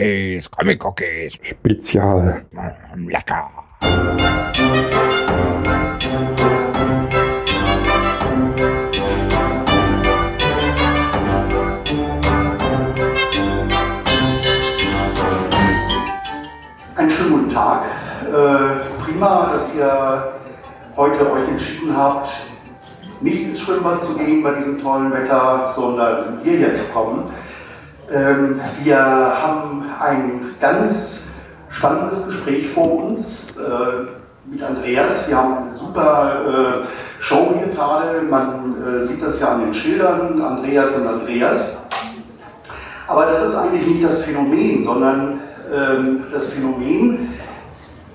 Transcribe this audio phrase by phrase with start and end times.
[0.00, 1.38] Cookies, Comic Cookies.
[1.42, 2.46] Spezial.
[2.96, 3.50] Lecker.
[16.96, 17.82] Einen schönen guten Tag.
[18.24, 20.32] Äh, prima, dass ihr
[20.96, 22.30] heute euch entschieden habt,
[23.20, 27.24] nicht ins Schwimmbad zu gehen bei diesem tollen Wetter, sondern hierher zu kommen.
[28.12, 31.30] Ähm, wir haben ein ganz
[31.70, 35.28] spannendes Gespräch vor uns äh, mit Andreas.
[35.28, 38.22] Wir haben eine super äh, Show hier gerade.
[38.22, 41.86] Man äh, sieht das ja an den Schildern, Andreas und Andreas.
[43.06, 45.40] Aber das ist eigentlich nicht das Phänomen, sondern
[45.72, 47.32] ähm, das Phänomen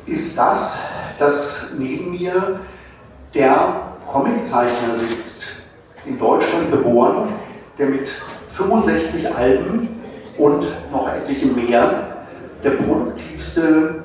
[0.06, 2.60] ist das, dass neben mir
[3.34, 5.48] der Comiczeichner sitzt,
[6.06, 7.30] in Deutschland geboren,
[7.78, 8.12] der mit
[8.56, 9.90] 65 Alben
[10.38, 12.18] und noch etliche mehr
[12.64, 14.04] der produktivste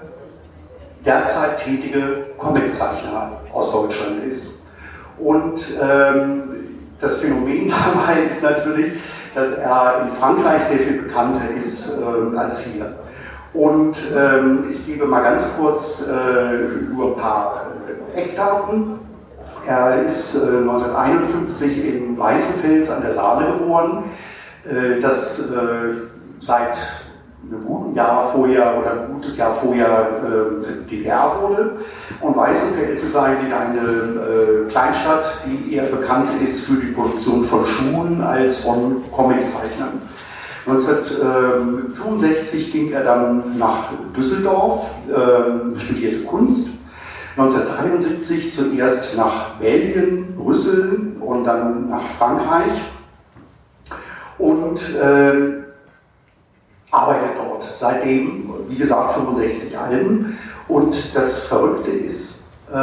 [1.04, 4.66] derzeit tätige Comiczeichner aus Deutschland ist.
[5.18, 6.42] Und ähm,
[7.00, 8.92] das Phänomen dabei ist natürlich,
[9.34, 12.92] dass er in Frankreich sehr viel bekannter ist äh, als hier.
[13.52, 17.66] Und ähm, ich gebe mal ganz kurz äh, nur ein paar
[18.14, 18.98] Eckdaten.
[19.66, 24.29] Er ist äh, 1951 in Weißenfels an der Saale geboren, äh,
[25.00, 25.94] das äh,
[26.40, 26.76] seit
[27.50, 31.72] einem guten Jahr vorher oder ein gutes Jahr vorher äh, DDR wurde.
[32.20, 37.64] Und Weißenfels ist eigentlich eine äh, Kleinstadt, die eher bekannt ist für die Produktion von
[37.64, 40.02] Schuhen als von Comiczeichnern.
[40.66, 46.68] 1965 ging er dann nach Düsseldorf, äh, studierte Kunst.
[47.36, 52.72] 1973 zuerst nach Belgien, Brüssel und dann nach Frankreich
[54.40, 55.60] und äh,
[56.90, 60.38] arbeitet dort seitdem, wie gesagt, 65 Alben.
[60.68, 62.76] Und das Verrückte ist, äh,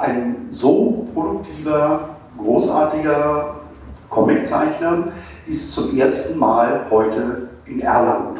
[0.00, 3.56] ein so produktiver, großartiger
[4.08, 5.08] Comiczeichner
[5.46, 8.38] ist zum ersten Mal heute in Erlangen.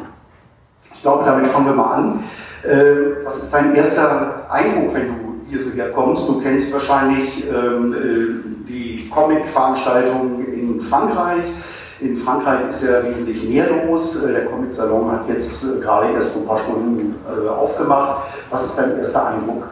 [0.93, 2.23] Ich glaube, damit fangen wir mal an.
[2.63, 6.27] Äh, was ist dein erster Eindruck, wenn du hier so herkommst?
[6.27, 11.43] Du kennst wahrscheinlich ähm, äh, die Comic-Veranstaltungen in Frankreich.
[12.03, 14.23] In Frankreich ist ja wesentlich mehr los.
[14.23, 18.23] Äh, der Comic-Salon hat jetzt äh, gerade erst ein paar Stunden äh, aufgemacht.
[18.49, 19.67] Was ist dein erster Eindruck?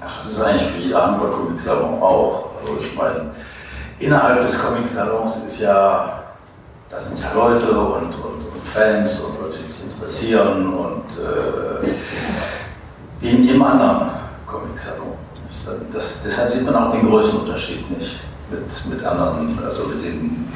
[0.00, 2.50] Ach, das ist eigentlich für jeder andere Comic-Salon auch.
[2.60, 3.32] Also ich meine,
[3.98, 6.22] innerhalb des Comic-Salons ist ja,
[6.88, 11.88] das sind ja Leute und, und, und Fans und Leute, die sich interessieren und äh,
[13.20, 14.10] wie in jedem anderen
[14.46, 15.14] Comic-Salon.
[15.92, 18.20] Das, deshalb sieht man auch den Größenunterschied nicht
[18.50, 20.52] mit, mit anderen, also mit den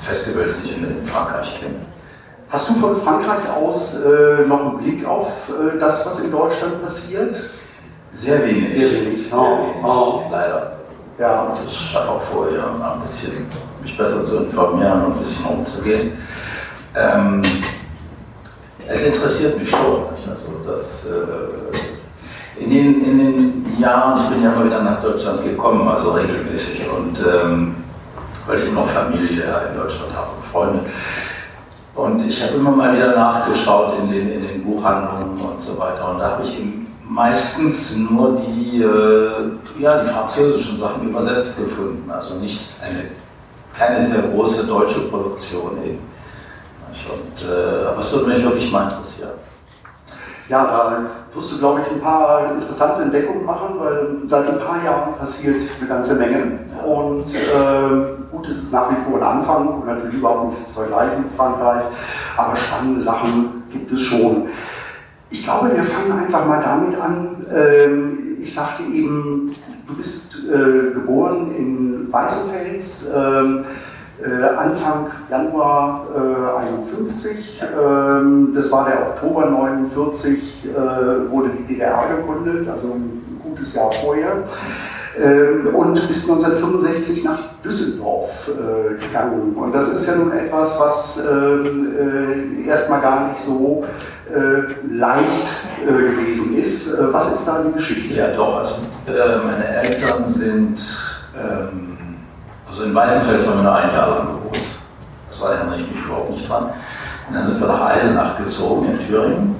[0.00, 1.86] Festivals, die ich in, in Frankreich kenne.
[2.48, 6.82] Hast du von Frankreich aus äh, noch einen Blick auf äh, das, was in Deutschland
[6.82, 7.36] passiert?
[8.10, 8.72] Sehr wenig.
[8.72, 10.22] Sehr wenig, Sehr oh, wenig, oh.
[10.30, 10.72] leider.
[11.18, 11.42] Ja.
[11.42, 13.46] Und ich habe auch vor, ja, mal ein bisschen
[13.82, 16.12] mich besser zu informieren und ein bisschen umzugehen.
[16.96, 17.42] Ähm,
[18.88, 20.10] es interessiert mich schon.
[20.10, 20.28] Nicht?
[20.28, 23.49] Also das, äh, in, den, in den
[23.80, 27.76] Jahren, ich bin ja mal wieder nach Deutschland gekommen, also regelmäßig, und ähm,
[28.46, 30.80] weil ich immer Familie in Deutschland habe und Freunde.
[31.94, 36.10] Und ich habe immer mal wieder nachgeschaut in den, in den Buchhandlungen und so weiter.
[36.10, 36.56] Und da habe ich
[37.06, 42.10] meistens nur die, äh, ja, die französischen Sachen übersetzt gefunden.
[42.10, 43.10] Also nicht eine,
[43.76, 45.98] keine sehr große deutsche Produktion eben.
[47.08, 49.30] Und, äh, aber es würde mich wirklich mal interessieren.
[50.50, 54.84] Ja, da wirst du, glaube ich, ein paar interessante Entdeckungen machen, weil seit ein paar
[54.84, 56.58] Jahren passiert eine ganze Menge.
[56.84, 60.74] Und äh, gut, es ist nach wie vor ein Anfang und natürlich überhaupt nicht zu
[60.74, 61.84] vergleichen mit Frankreich,
[62.36, 64.48] aber spannende Sachen gibt es schon.
[65.30, 67.46] Ich glaube, wir fangen einfach mal damit an.
[67.54, 69.52] Ähm, ich sagte eben,
[69.86, 73.08] du bist äh, geboren in Weißenfels.
[73.14, 73.64] Ähm,
[74.22, 82.04] äh, Anfang Januar äh, 51, ähm, das war der Oktober 49, äh, wurde die DDR
[82.16, 84.44] gegründet, also ein gutes Jahr vorher.
[85.18, 89.54] Ähm, und bis 1965 nach Düsseldorf äh, gegangen.
[89.54, 93.84] Und das ist ja nun etwas, was ähm, äh, erstmal gar nicht so
[94.88, 95.48] leicht
[95.84, 96.96] gewesen ist.
[97.12, 98.16] was ist da die Geschichte?
[98.16, 98.58] Ja, doch.
[98.58, 100.78] Also, meine Eltern sind.
[101.34, 101.99] Ähm
[102.70, 104.58] also in Weißenfels haben wir nur ein Jahr lang gewohnt.
[105.28, 106.66] Das war erinnere ich mich überhaupt nicht dran.
[107.28, 109.56] Und dann sind wir nach Eisenach gezogen in Thüringen.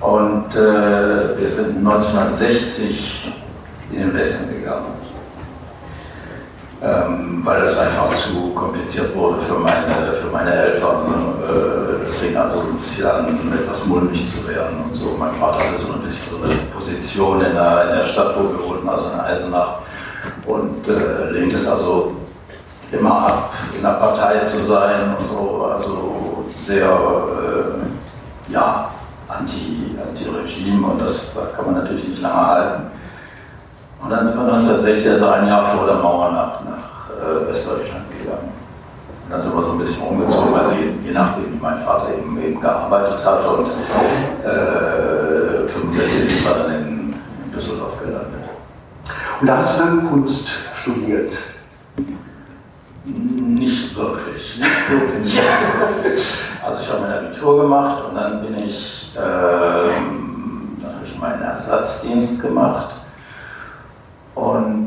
[0.00, 3.32] Und äh, wir sind 1960
[3.90, 4.86] in den Westen gegangen.
[6.80, 12.36] Ähm, weil das einfach zu kompliziert wurde für meine, für meine Eltern, äh, das fing
[12.36, 15.16] also ein bisschen an, etwas mulmig zu werden und so.
[15.18, 18.42] Mein Vater hatte so ein bisschen so eine Position in der, in der Stadt, wo
[18.42, 19.78] wir wohnten, also in Eisenach,
[20.46, 22.12] und äh, lehnt es also
[22.98, 28.90] immer ab, in der Partei zu sein und so, also sehr, äh, ja,
[29.28, 32.82] anti, anti-Regime und das, da kann man natürlich nicht lange halten.
[34.02, 38.04] Und dann sind wir 1960, also ein Jahr vor der Mauer, nach, nach äh, Westdeutschland
[38.10, 38.52] gegangen.
[39.24, 42.08] Und dann sind wir so ein bisschen umgezogen, also je, je nachdem, wie mein Vater
[42.18, 43.46] eben, eben gearbeitet hat.
[43.46, 43.68] Und
[44.44, 47.14] äh, 65 sind wir dann in,
[47.44, 48.44] in Düsseldorf gelandet.
[49.40, 51.32] Und da hast du dann Kunst studiert?
[53.04, 54.58] Nicht wirklich.
[54.58, 55.42] Nicht wirklich.
[56.64, 61.42] also ich habe mein Abitur gemacht und dann bin ich, ähm, dann habe ich meinen
[61.42, 62.94] Ersatzdienst gemacht
[64.34, 64.86] und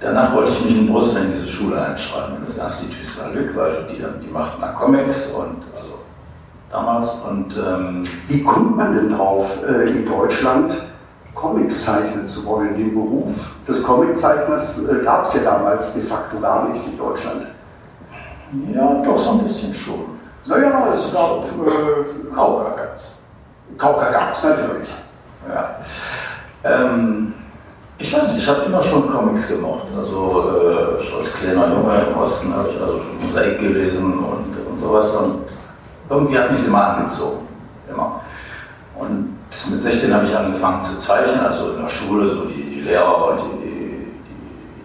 [0.00, 3.86] danach wollte ich mich in Brüssel in diese Schule einschreiben, in das Institut Saint-Luc, weil
[3.88, 5.98] die, die machten da Comics und also
[6.70, 10.72] damals und ähm, wie kommt man denn drauf äh, in Deutschland?
[11.40, 12.76] Comics zeichnen zu wollen.
[12.76, 13.32] Den Beruf
[13.66, 17.46] des Comiczeichners äh, gab es ja damals de facto gar nicht in Deutschland.
[18.74, 20.18] Ja, doch so ein bisschen schon.
[20.46, 21.44] Naja, es gab.
[21.44, 23.18] Äh, Kauka gab es.
[23.76, 24.88] Kauka gab es natürlich.
[25.48, 25.76] Ja.
[26.64, 27.34] Ähm,
[27.98, 29.86] ich weiß nicht, ich habe immer schon Comics gemocht.
[29.96, 30.44] Also
[31.00, 35.16] äh, als kleiner Junge im Osten habe ich also schon Mosaik gelesen und, und sowas.
[35.16, 35.44] Und
[36.08, 37.46] irgendwie hat mich immer angezogen.
[37.88, 38.20] Immer.
[38.98, 39.37] Und
[39.70, 43.30] mit 16 habe ich angefangen zu zeichnen, also in der Schule, so die, die Lehrer
[43.30, 44.06] und die, die,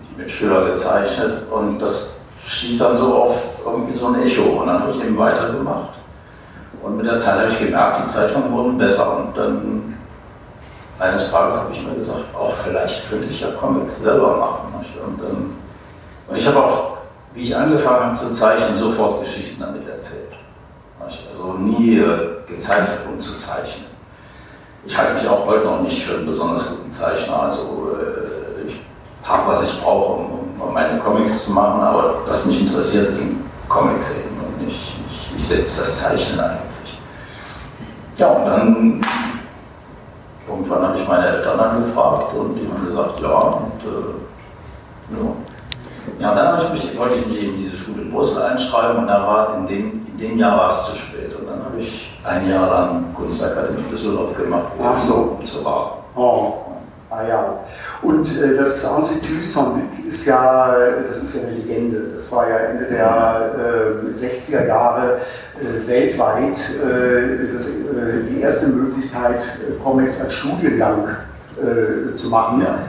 [0.09, 1.51] die, Mitschüler gezeichnet.
[1.51, 4.61] Und das stieß dann so auf irgendwie so ein Echo.
[4.61, 5.93] Und dann habe ich eben weitergemacht.
[6.81, 9.17] Und mit der Zeit habe ich gemerkt, die Zeichnungen wurden besser.
[9.17, 9.97] Und dann
[10.99, 14.73] eines Tages habe ich mir gesagt, auch vielleicht könnte ich ja Comics selber machen.
[15.05, 15.53] Und, dann,
[16.27, 16.97] und ich habe auch,
[17.33, 20.31] wie ich angefangen habe zu zeichnen, sofort Geschichten damit erzählt.
[20.99, 22.01] Also nie
[22.47, 23.92] gezeichnet, um zu zeichnen.
[24.85, 27.43] Ich halte mich auch heute noch nicht für einen besonders guten Zeichner.
[27.43, 28.79] Also äh, ich
[29.23, 33.43] habe, was ich brauche, um, um, meine Comics zu machen, aber was mich interessiert, sind
[33.69, 36.99] Comics eben und nicht, nicht ich selbst das Zeichnen eigentlich.
[38.17, 39.01] Ja, und dann
[40.49, 45.33] irgendwann habe ich meine Eltern angefragt und die haben gesagt, ja, und äh, ja.
[46.19, 48.97] Ja, und dann ich mich, wollte ich mich eben in diese Schule in Brüssel einschreiben
[48.97, 51.32] und dann war in dem, in dem Jahr war es zu spät.
[51.53, 55.37] Dann habe ich ein Jahr lang Kunstakademie Düsseldorf gemacht, Ach so.
[55.43, 56.03] zu war.
[56.15, 56.53] Oh,
[57.09, 57.59] ah ja.
[58.01, 60.75] Und äh, das Institut Saint-Luc ist ja,
[61.07, 62.13] das ist ja eine Legende.
[62.15, 65.19] Das war ja Ende der äh, 60er Jahre
[65.59, 71.09] äh, weltweit äh, das, äh, die erste Möglichkeit, äh, Comics als Studiengang
[72.15, 72.61] zu machen.
[72.61, 72.79] Ja.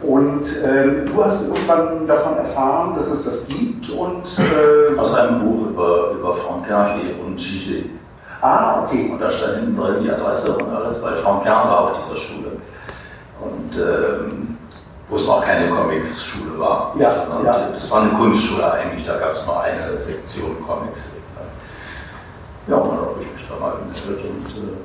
[0.00, 4.22] Und ähm, du hast irgendwann davon erfahren, dass es das gibt und
[4.96, 7.90] aus einem Buch über, über Franck Hervé und Gigi.
[8.42, 9.08] Ah, okay.
[9.10, 12.16] Und da stand hinten drin die Adresse und alles, weil Frank Kern war auf dieser
[12.16, 12.52] Schule.
[13.40, 14.58] Und ähm,
[15.08, 16.94] wo es auch keine Comics-Schule war.
[16.98, 17.68] Ja, ja.
[17.68, 21.12] Das war eine Kunstschule eigentlich, da gab es nur eine Sektion Comics.
[22.66, 24.82] Ja, und dann habe ich mich da mal gemeldet und.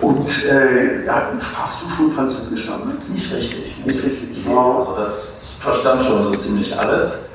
[0.00, 3.10] Und äh, ja, sprachst du schon Französisch damals?
[3.10, 3.84] Nicht richtig.
[3.84, 4.46] Nicht richtig.
[4.46, 4.76] Ja.
[4.78, 7.28] Also das, ich verstand schon so ziemlich alles,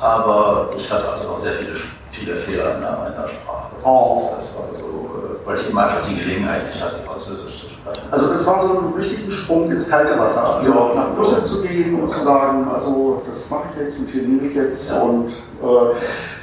[0.00, 1.72] aber ich hatte also noch sehr viele,
[2.14, 3.72] viele Fehler in meiner Sprache.
[3.82, 4.30] Oh.
[4.34, 8.02] Das war so, äh, weil ich eben einfach die Gelegenheit nicht hatte, Französisch zu sprechen.
[8.10, 10.56] Also das war so ein richtiger Sprung ins kalte Wasser.
[10.56, 10.94] Also ja.
[10.94, 14.54] nach Brüssel zu gehen und zu sagen, also das mache ich jetzt und trainiere ich
[14.54, 14.90] jetzt.
[14.90, 15.00] Ja.
[15.00, 15.94] Und äh,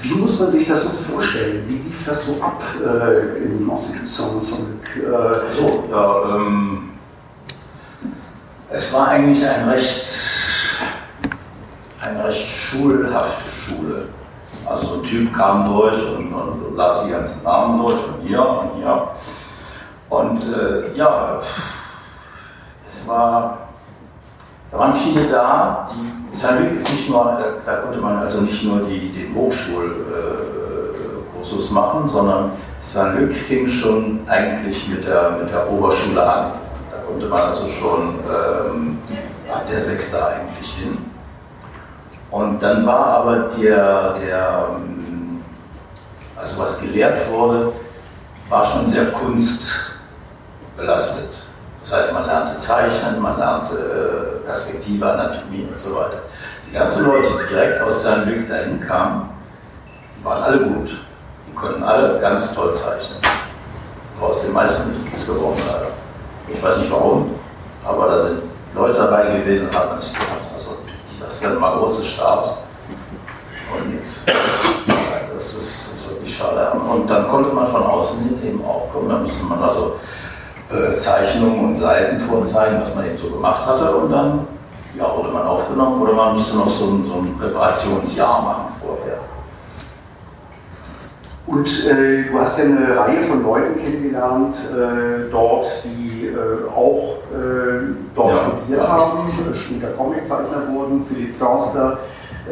[0.02, 1.64] wie muss man sich das so vorstellen?
[1.68, 4.98] Wie lief das so ab äh, im Institut Saint-Luc?
[4.98, 6.90] Äh, so, ja, ähm,
[8.70, 10.06] es war eigentlich ein recht,
[12.02, 14.08] eine recht schulhafte Schule.
[14.72, 18.42] Also ein Typ kam durch und, und, und las die ganzen Namen durch und hier
[18.42, 19.10] und hier.
[20.10, 21.40] Und äh, ja,
[22.86, 23.58] es war,
[24.72, 28.64] da waren viele da, die, Saint-Luc ist nicht nur, äh, da konnte man also nicht
[28.64, 35.70] nur die, den Hochschulkursus äh, machen, sondern Saint-Luc fing schon eigentlich mit der, mit der
[35.70, 36.52] Oberschule an.
[36.90, 39.00] Da konnte man also schon ähm,
[39.52, 41.11] ab der Sechste eigentlich hin.
[42.32, 44.70] Und dann war aber der, der,
[46.38, 47.74] also was gelehrt wurde,
[48.50, 51.30] war schon sehr kunstbelastet.
[51.84, 56.22] Das heißt, man lernte Zeichnen, man lernte äh, Perspektive, Anatomie und so weiter.
[56.70, 59.30] Die ganzen Leute, die direkt aus seinem Glück dahin kamen,
[60.18, 60.90] die waren alle gut.
[61.48, 63.18] Die konnten alle ganz toll zeichnen.
[64.18, 65.88] Aber aus den meisten ist nichts geworden, leider.
[66.48, 67.36] Ich weiß nicht warum,
[67.86, 70.31] aber da sind Leute dabei gewesen, hat man sich gesagt,
[71.42, 72.58] das wäre mal große Start
[73.74, 74.26] und nichts.
[75.34, 76.72] Das ist, ist wirklich Schade.
[76.72, 79.10] Und dann konnte man von außen hin eben auch kommen.
[79.10, 79.96] Da musste man also
[80.70, 83.96] äh, Zeichnungen und Seiten vorzeigen, was man eben so gemacht hatte.
[83.96, 84.48] Und dann
[84.96, 89.18] ja, wurde man aufgenommen oder man musste noch so ein, so ein Präparationsjahr machen vorher.
[91.48, 97.18] Und äh, du hast ja eine Reihe von Leuten kennengelernt äh, dort, die äh, auch
[97.34, 98.38] äh, dort Ja.
[98.38, 98.88] studiert Ja.
[98.90, 101.98] haben, äh, später Comiczeichner wurden, Philipp Förster,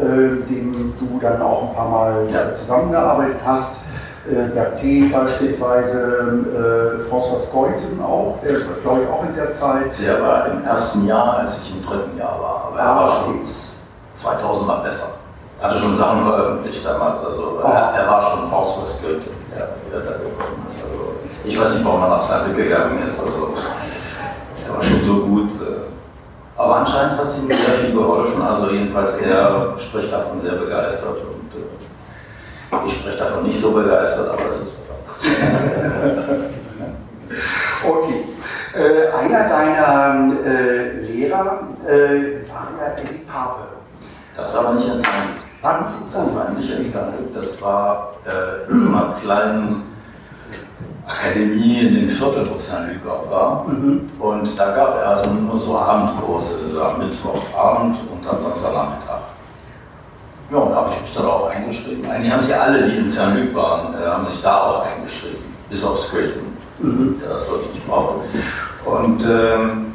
[0.01, 2.53] dem du dann auch ein paar Mal Ja.
[2.55, 3.79] zusammengearbeitet hast,
[4.53, 9.91] Berthet beispielsweise, äh, François Skeuten auch, der glaube ich auch in der Zeit.
[10.05, 13.03] Der war im ersten Jahr, als ich im dritten Jahr war, aber er Ah, war
[13.05, 13.39] okay.
[13.39, 13.39] schon
[14.15, 15.07] 2000 Mal besser.
[15.59, 17.91] Hatte schon Sachen veröffentlicht damals, also Ah.
[17.95, 19.21] er, er war schon Faust Goethe,
[19.55, 20.83] der, der da gekommen ist.
[20.83, 21.08] Also,
[21.43, 23.53] ich weiß nicht, warum er nach seinem gegangen ist, also
[24.67, 25.49] er war schon so gut.
[25.61, 30.53] Äh, aber anscheinend hat es ihm sehr viel geholfen, also jedenfalls er spricht davon sehr
[30.55, 36.49] begeistert und äh, ich spreche davon nicht so begeistert, aber das ist was anderes.
[37.81, 38.25] Okay.
[38.75, 43.63] Äh, einer deiner äh, Lehrer äh, war ja Eddie Pape.
[44.35, 45.05] Das war aber nicht in nicht
[46.13, 49.83] Das war nicht in Saarbrücken, das war äh, in so einer kleinen
[51.07, 53.67] Akademie in dem Viertel, wo Saint-Luc auch war.
[53.67, 54.09] Mhm.
[54.19, 59.21] Und da gab er also nur so Abendkurse, am Mittwochabend und dann Samstagnachmittag.
[60.51, 62.09] Ja, und da habe ich mich dann auch eingeschrieben.
[62.09, 65.83] Eigentlich haben sie alle, die in Saint-Luc waren, äh, haben sich da auch eingeschrieben, bis
[65.83, 67.19] auf Squilton, Mhm.
[67.19, 68.21] der das glaube ich nicht brauchte.
[68.85, 69.93] Und ähm,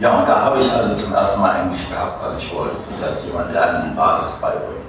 [0.00, 2.76] ja, und da habe ich also zum ersten Mal eigentlich gehabt, was ich wollte.
[2.90, 4.84] Das heißt, jemand, der einem die Basis beibringt.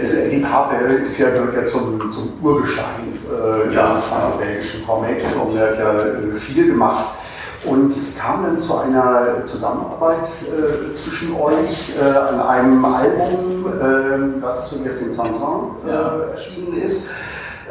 [0.00, 3.94] Also Eddie Pape ist ja, gehört ja zum, zum Urgestein äh, Ja.
[3.94, 7.06] des franco-belgischen Comics und er hat ja äh, viel gemacht.
[7.64, 14.40] Und es kam dann zu einer Zusammenarbeit äh, zwischen euch äh, an einem Album, äh,
[14.42, 16.12] das zunächst in Tantan äh, Ja.
[16.32, 17.10] erschienen ist.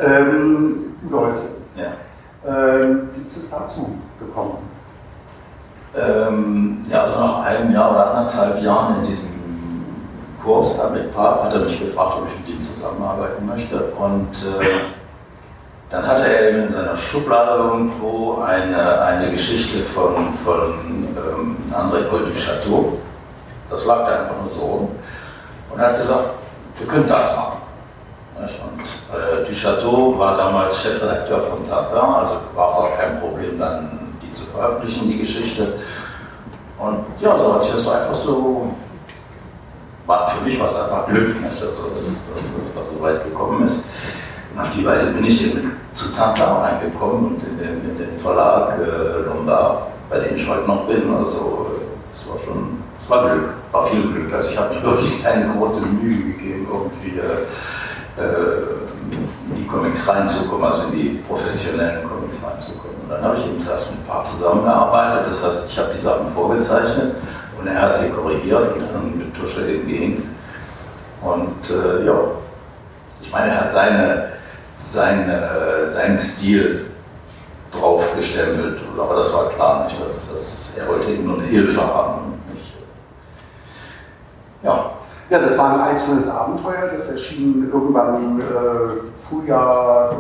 [0.02, 1.36] Ähm, Rudolf,
[1.76, 1.88] Ja.
[2.48, 4.58] ähm, wie ist es dazu gekommen?
[5.96, 9.26] Ähm, ja, also nach einem Jahr oder anderthalb Jahren in diesem
[10.44, 13.78] Kurs da mit Pap hat er mich gefragt, ob ich mit ihm zusammenarbeiten möchte.
[13.98, 14.66] Und äh,
[15.90, 20.74] dann hatte er eben in seiner Schublade irgendwo eine, eine Geschichte von, von
[21.16, 22.98] ähm, André Paul du Chateau.
[23.70, 24.90] Das lag da einfach nur so rum.
[25.72, 26.30] Und er hat gesagt,
[26.78, 27.58] wir können das machen.
[28.36, 28.82] Und
[29.16, 34.16] äh, du Chateau war damals Chefredakteur von Tintin, also war es auch kein Problem, dann
[34.22, 35.74] die zu veröffentlichen, die Geschichte.
[36.80, 38.74] Und ja, so hat sich das so einfach so,
[40.06, 41.62] war für mich war es einfach Glück, nicht?
[41.62, 43.84] Also, dass, dass das da so weit gekommen ist.
[44.54, 48.20] Und auf die Weise bin ich eben zu Tintin reingekommen und in den, in den
[48.20, 51.14] Verlag äh, Lombard, bei dem ich heute noch bin.
[51.16, 51.72] Also
[52.14, 54.34] es war schon, es war Glück, war viel Glück.
[54.34, 60.08] Also ich habe mir wirklich keine große Mühe gegeben, irgendwie äh, äh, in die Comics
[60.08, 62.98] reinzukommen, also in die professionellen Comics reinzukommen.
[63.04, 66.30] Und dann habe ich eben zuerst mit Pap zusammengearbeitet, das heißt, ich habe die Sachen
[66.30, 67.16] vorgezeichnet
[67.64, 70.26] und er hat sie korrigiert und dann mit Tusche eben gehängt.
[71.22, 72.14] Und äh, ja,
[73.22, 74.30] ich meine, er hat seine,
[74.74, 76.88] seine, seinen Stil
[77.72, 79.96] drauf gestempelt, aber das war klar nicht.
[80.04, 82.34] Dass, dass er wollte eben nur eine Hilfe haben.
[82.52, 82.74] Nicht,
[84.62, 84.92] ja,
[85.30, 88.44] Ja, das war ein einzelnes Abenteuer, das erschien irgendwann im äh,
[89.30, 90.18] Frühjahr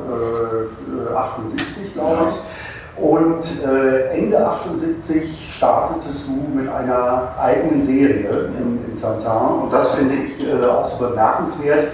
[1.11, 2.52] äh, 78, glaube ich.
[2.95, 9.61] Und äh, Ende 78 startetest du mit einer eigenen Serie in, in Tintin.
[9.63, 11.87] Und das finde ich äh, auch so bemerkenswert.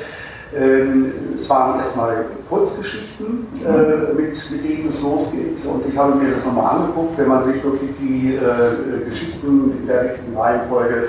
[0.53, 5.63] Ähm, es waren erstmal Kurzgeschichten, äh, mit, mit denen es losgeht.
[5.65, 9.87] Und ich habe mir das nochmal angeguckt, wenn man sich wirklich die äh, Geschichten in
[9.87, 11.07] der richtigen Reihenfolge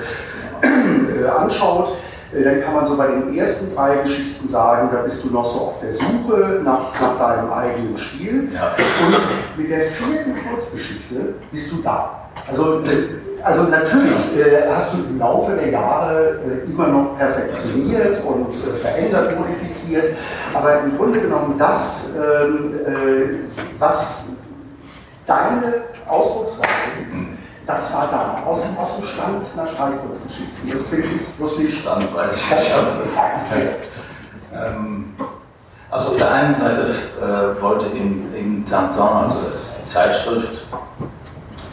[0.61, 1.89] äh, anschaut,
[2.33, 5.51] äh, dann kann man so bei den ersten drei Geschichten sagen, da bist du noch
[5.51, 8.49] so auf der Suche nach, nach deinem eigenen Stil.
[8.53, 8.73] ja.
[9.07, 9.15] Und
[9.61, 12.29] mit der vierten Kurzgeschichte bist du da.
[12.47, 18.23] Also, äh, also natürlich äh, hast du im Laufe der Jahre äh, immer noch perfektioniert
[18.23, 20.15] und äh, verändert, modifiziert,
[20.53, 24.37] aber im Grunde genommen das, ähm, äh, was
[25.25, 25.73] deine
[26.07, 27.27] Ausdrucksweise ist,
[27.65, 30.71] das war da, aus, aus dem Stand nach drei Kurzgeschichten.
[30.71, 31.79] Das finde ich lustig.
[31.79, 33.69] Stand weiß ich Das nicht.
[34.53, 35.13] Ähm,
[35.91, 36.87] also auf der einen Seite
[37.21, 40.65] äh, wollte in, in Tintin, also das, die Zeitschrift,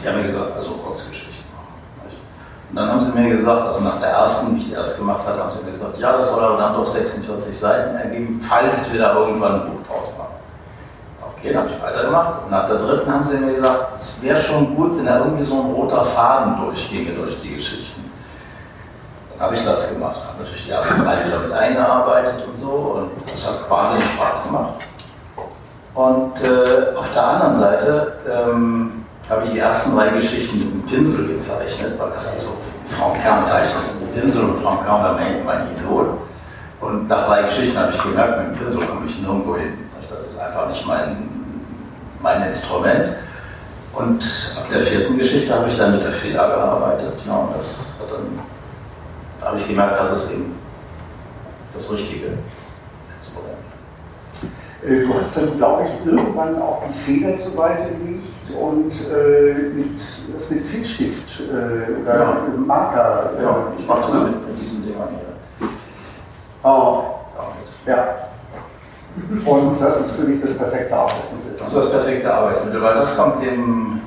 [0.03, 2.11] die haben mir gesagt, also Kurzgeschichten machen.
[2.69, 5.25] Und dann haben sie mir gesagt, also nach der ersten, wie ich die erst gemacht
[5.25, 8.91] hatte, haben sie mir gesagt, ja, das soll aber dann doch 46 Seiten ergeben, falls
[8.91, 10.33] wir da irgendwann ein Buch draus machen.
[11.21, 12.43] Okay, dann habe ich weitergemacht.
[12.43, 15.45] Und nach der dritten haben sie mir gesagt, es wäre schon gut, wenn da irgendwie
[15.45, 17.98] so ein roter Faden durchginge durch die Geschichten.
[19.39, 20.17] Habe ich das gemacht.
[20.27, 24.43] Habe natürlich die ersten drei wieder mit eingearbeitet und so und das hat wahnsinnig Spaß
[24.45, 24.73] gemacht.
[25.95, 30.85] Und äh, auf der anderen Seite ähm, habe ich die ersten drei Geschichten mit dem
[30.85, 32.53] Pinsel gezeichnet, weil das also
[32.89, 36.17] Frank Kern zeichnet mit dem Pinsel und Frank Kern war mein, mein Idol.
[36.81, 39.77] Und nach drei Geschichten habe ich gemerkt, mit dem Pinsel komme ich nirgendwo hin.
[40.09, 41.29] Das ist einfach nicht mein,
[42.21, 43.15] mein Instrument.
[43.93, 47.19] Und ab der vierten Geschichte habe ich dann mit der Feder gearbeitet.
[47.27, 48.39] Ja, und das hat dann
[49.41, 50.55] habe ich gemerkt, das ist eben
[51.73, 52.27] das richtige
[53.17, 53.57] Instrument.
[54.85, 58.27] Äh, du hast dann, glaube ich, irgendwann auch die Feder zur Seite gelegt
[58.59, 59.99] und äh, mit,
[60.33, 62.37] das mit Filzstift äh, oder ja.
[62.65, 63.31] Marker.
[63.37, 65.69] Äh, ja, ich mache das mit, mit diesen Dingern hier.
[66.63, 67.03] Oh.
[67.85, 68.29] Ja.
[69.45, 71.55] Und das ist für dich das perfekte Arbeitsmittel.
[71.57, 73.98] Das ist das perfekte Arbeitsmittel, weil das kommt dem,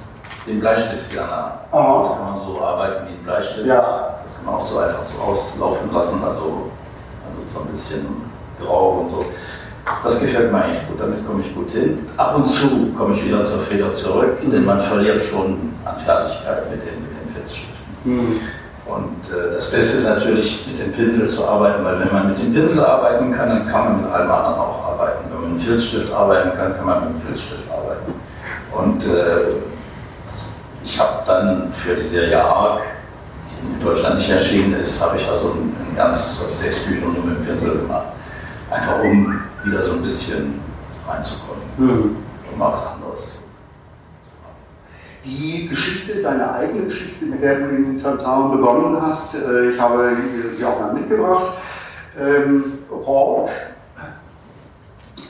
[0.46, 1.60] dem Bleistift sehr nah.
[1.70, 2.02] Oh.
[2.02, 3.66] Das kann man so arbeiten wie ein Bleistift.
[3.66, 4.18] Ja.
[4.24, 6.70] Das kann man auch so einfach so auslaufen lassen, also,
[7.24, 8.06] also so ein bisschen
[8.60, 9.24] grau und so.
[10.02, 12.06] Das gefällt mir eigentlich gut, damit komme ich gut hin.
[12.16, 14.50] Ab und zu komme ich wieder zur Feder zurück, mhm.
[14.52, 17.74] denn man verliert schon an Fertigkeit mit den, mit den Filzstiften.
[18.04, 18.40] Mhm.
[18.84, 22.38] Und äh, das Beste ist natürlich, mit dem Pinsel zu arbeiten, weil wenn man mit
[22.38, 25.18] dem Pinsel arbeiten kann, dann kann man mit allem anderen auch arbeiten.
[25.30, 28.12] Wenn man mit dem Filzstift arbeiten kann, kann man mit dem Filzstift arbeiten.
[28.72, 29.71] Und äh,
[30.92, 32.82] ich habe dann für die Serie Arc,
[33.48, 37.06] die in Deutschland nicht erschienen ist, habe ich also ein, ein ganz, ich sechs Bücher
[37.06, 38.08] nur mit dem Pinsel gemacht.
[38.70, 40.60] Einfach um wieder so ein bisschen
[41.08, 41.62] reinzukommen.
[41.78, 42.16] Mhm.
[42.50, 43.38] Und mal was anderes
[45.24, 50.16] die Geschichte, deine eigene Geschichte, mit der du den Tantan begonnen hast, äh, ich habe
[50.50, 51.52] sie auch mal mitgebracht.
[52.20, 53.48] Ähm, Rock,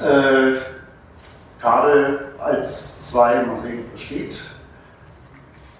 [0.00, 0.56] äh,
[1.60, 4.34] gerade als zwei, mal sehen, was steht.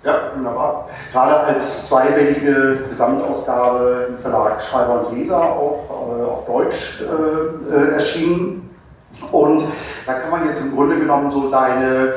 [0.05, 0.89] Ja, wunderbar.
[1.13, 7.93] Gerade als zweibändige Gesamtausgabe im Verlag Schreiber und Leser auch äh, auf Deutsch äh, äh
[7.93, 8.71] erschienen.
[9.31, 9.63] Und
[10.07, 12.15] da kann man jetzt im Grunde genommen so deine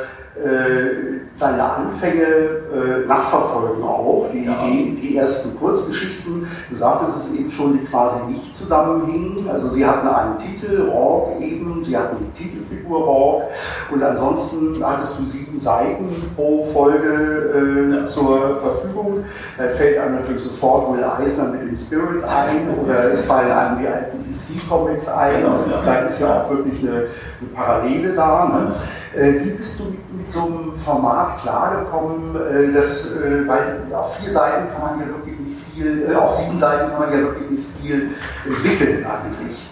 [1.39, 4.56] deine Anfänge äh, nachverfolgen auch, die, ja.
[4.65, 6.48] die, die, ersten Kurzgeschichten.
[6.69, 9.50] Du sagtest es eben schon, die quasi nicht zusammenhingen.
[9.50, 13.43] Also sie hatten einen Titel, Rock eben, sie hatten die Titelfigur Rock
[13.91, 18.06] und ansonsten hattest du sieben Seiten pro Folge äh, ja.
[18.08, 19.26] zur Verfügung.
[19.58, 23.80] Da fällt einem natürlich sofort Will Eisner mit dem Spirit ein oder es fallen einem
[23.80, 25.41] die alten DC-Comics ein.
[25.41, 25.93] Genau, das ist, ja.
[25.93, 28.45] Da ist ja auch wirklich eine, eine Parallele da.
[28.45, 28.76] Ne?
[29.15, 32.36] Äh, wie bist du mit, so einem Format klargekommen?
[32.36, 36.60] Äh, das, äh, weil auf vier Seiten kann man ja wirklich nicht viel, auf sieben
[36.60, 38.12] Seiten kann man ja wirklich nicht viel
[38.45, 39.69] entwickeln eigentlich.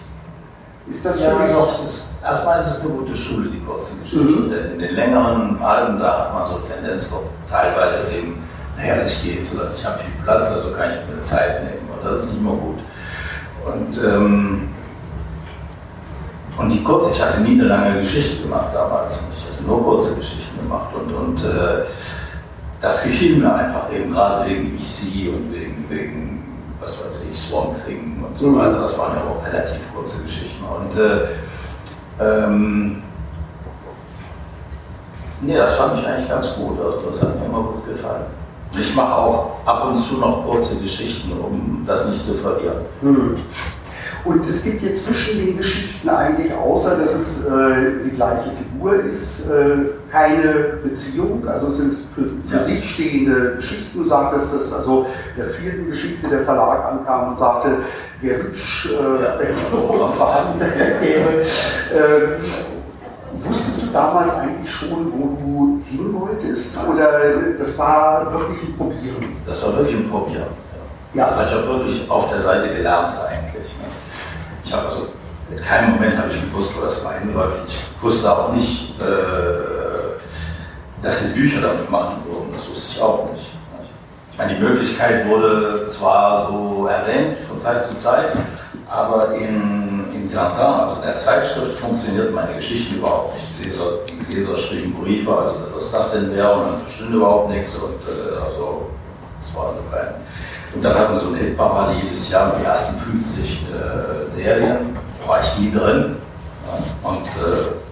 [0.88, 1.32] Ist das ja?
[1.52, 4.46] Doch, ist, erstmal ist es eine gute Schule, die kurzen Geschichten.
[4.46, 4.72] Mhm.
[4.74, 8.42] In den längeren Alben, da hat man so Tendenz doch teilweise eben,
[8.76, 9.74] naja, sich gehen zu lassen.
[9.76, 11.88] Ich habe viel Platz, also kann ich mir Zeit nehmen.
[11.90, 12.78] Und das ist nicht immer gut.
[13.64, 14.68] Und ähm,
[16.56, 19.24] und die kurze, ich hatte nie eine lange Geschichte gemacht damals.
[19.66, 20.88] Nur kurze Geschichten gemacht.
[20.94, 21.84] Und, und äh,
[22.80, 26.44] das gefiel mir einfach eben gerade wegen EC und wegen, wegen,
[26.80, 28.80] was weiß ich, Swamp Thing und so weiter.
[28.80, 30.64] Das waren ja auch relativ kurze Geschichten.
[30.64, 31.26] Und äh,
[32.20, 33.02] ähm,
[35.40, 36.78] nee, das fand ich eigentlich ganz gut.
[36.78, 38.26] Also das hat mir immer gut gefallen.
[38.78, 42.78] Ich mache auch ab und zu noch kurze Geschichten, um das nicht zu verlieren.
[43.00, 43.36] Hm.
[44.24, 48.94] Und es gibt jetzt zwischen den Geschichten eigentlich, außer dass es äh, die gleiche Figur
[49.04, 49.76] ist, äh,
[50.10, 51.46] keine Beziehung.
[51.46, 52.62] Also es sind für, für ja.
[52.62, 53.98] sich stehende Geschichten.
[53.98, 55.06] Du sagtest, dass also
[55.36, 57.76] der vierten Geschichte der Verlag ankam und sagte,
[58.22, 59.52] wer hübsch äh, ja.
[59.52, 61.44] verfahren wäre.
[61.94, 62.40] Ähm,
[63.46, 66.76] wusstest du damals eigentlich schon, wo du hin wolltest?
[66.88, 67.08] Oder
[67.56, 69.36] das war wirklich ein Probieren?
[69.46, 70.46] Das war wirklich ein Probieren.
[71.14, 71.26] Ja.
[71.26, 73.53] Das hat ich auch wirklich auf der Seite gelernt eigentlich.
[74.64, 75.08] Ich habe also
[75.50, 77.58] in keinem Moment habe ich gewusst, wo das mal hinläuft.
[77.66, 82.54] Ich wusste auch nicht, äh, dass sie Bücher damit machen würden.
[82.56, 83.50] Das wusste ich auch nicht.
[84.32, 88.32] Ich meine, die Möglichkeit wurde zwar so erwähnt von Zeit zu Zeit,
[88.90, 93.46] aber in, in Tintin, also in der Zeitschrift, funktioniert meine Geschichte überhaupt nicht.
[93.58, 97.50] Die Leser, die Leser schrieben Briefe, also was das denn wäre, und man verstünde überhaupt
[97.50, 97.76] nichts.
[97.76, 98.88] Und äh, also,
[99.38, 100.14] das war also kein
[100.74, 105.40] und dann hatten wir so eine Hitparade jedes Jahr mit ersten 50 äh, Serien, war
[105.42, 106.16] ich nie drin.
[106.66, 107.84] Ja, und, äh,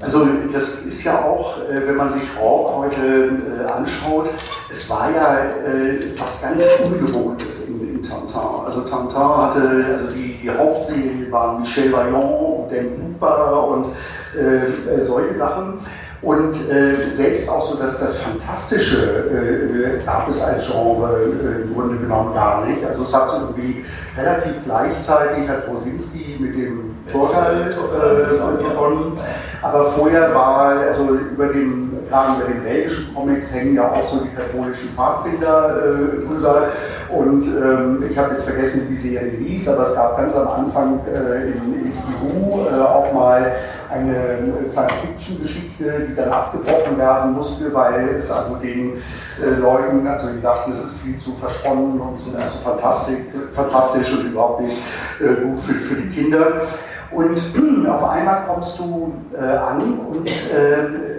[0.00, 4.30] also das ist ja auch, äh, wenn man sich Rock heute äh, anschaut,
[4.70, 8.40] es war ja äh, was ganz Ungewohntes in, in Tintin.
[8.64, 13.86] Also Tintin hatte, also die, Hauptserien waren Michel Vaillant und Dan Cooper und
[15.06, 15.74] solche Sachen.
[16.20, 21.74] Und äh, selbst auch so, dass das Fantastische äh, gab es als Genre äh, im
[21.74, 22.84] Grunde genommen gar nicht.
[22.84, 23.84] Also es hat irgendwie
[24.16, 29.12] relativ gleichzeitig hat Rosinski mit dem Turgal äh, begonnen.
[29.62, 34.20] Aber vorher war, also über den, gerade über den belgischen Comics hängen ja auch so
[34.20, 36.68] die katholischen Pfadfinder äh, drüber.
[37.08, 40.48] Und ähm, ich habe jetzt vergessen, wie die Serie hieß, aber es gab ganz am
[40.48, 43.52] Anfang äh, in, in Spirou äh, auch mal
[43.90, 49.02] eine Science-Fiction-Geschichte, die dann abgebrochen werden musste, weil es also den
[49.42, 53.16] äh, Leuten, also die dachten, es ist viel zu versponnen und so, so fantastisch,
[53.52, 54.76] fantastisch und überhaupt nicht
[55.20, 56.46] äh, gut für, für die Kinder.
[57.10, 57.38] Und
[57.88, 61.18] auf einmal kommst du äh, an und äh,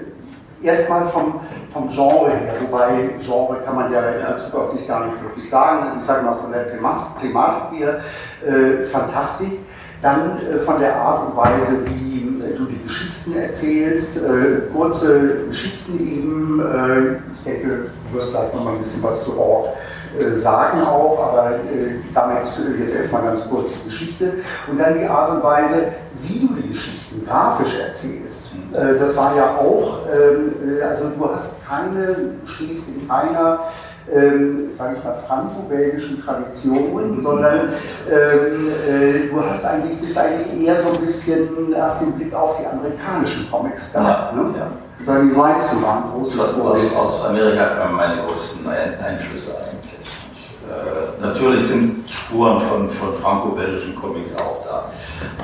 [0.62, 1.40] erstmal vom,
[1.72, 5.50] vom Genre her, wobei Genre kann man ja in Bezug auf dich gar nicht wirklich
[5.50, 8.00] sagen, ich sage mal von der Thematik her,
[8.46, 9.60] äh, Fantastik,
[10.02, 15.46] dann äh, von der Art und Weise, wie äh, du die Geschichten erzählst, äh, kurze
[15.48, 19.70] Geschichten eben, ich denke, du wirst gleich noch mal ein bisschen was zu Ort
[20.18, 22.40] äh, sagen auch, aber äh, damit
[22.80, 24.34] jetzt erstmal ganz kurz die Geschichte.
[24.68, 25.90] Und dann die Art und Weise,
[26.24, 28.52] wie du die Geschichten grafisch erzählst.
[28.74, 30.54] Äh, das war ja auch, ähm,
[30.88, 33.60] also du hast keine, stehst in keiner
[34.14, 37.22] ähm, sage ich mal, franco-belgischen Tradition, mhm.
[37.22, 37.60] sondern
[38.10, 42.58] ähm, äh, du hast eigentlich, bist eigentlich eher so ein bisschen, hast den Blick auf
[42.60, 44.36] die amerikanischen Comics gehabt.
[44.36, 44.54] Ja, ne?
[44.58, 44.68] ja.
[45.06, 50.10] Weil die Weizen waren großes aus, aus Amerika kamen meine größten Einflüsse eigentlich.
[50.68, 54.90] Äh, natürlich sind Spuren von, von franco-belgischen Comics auch da.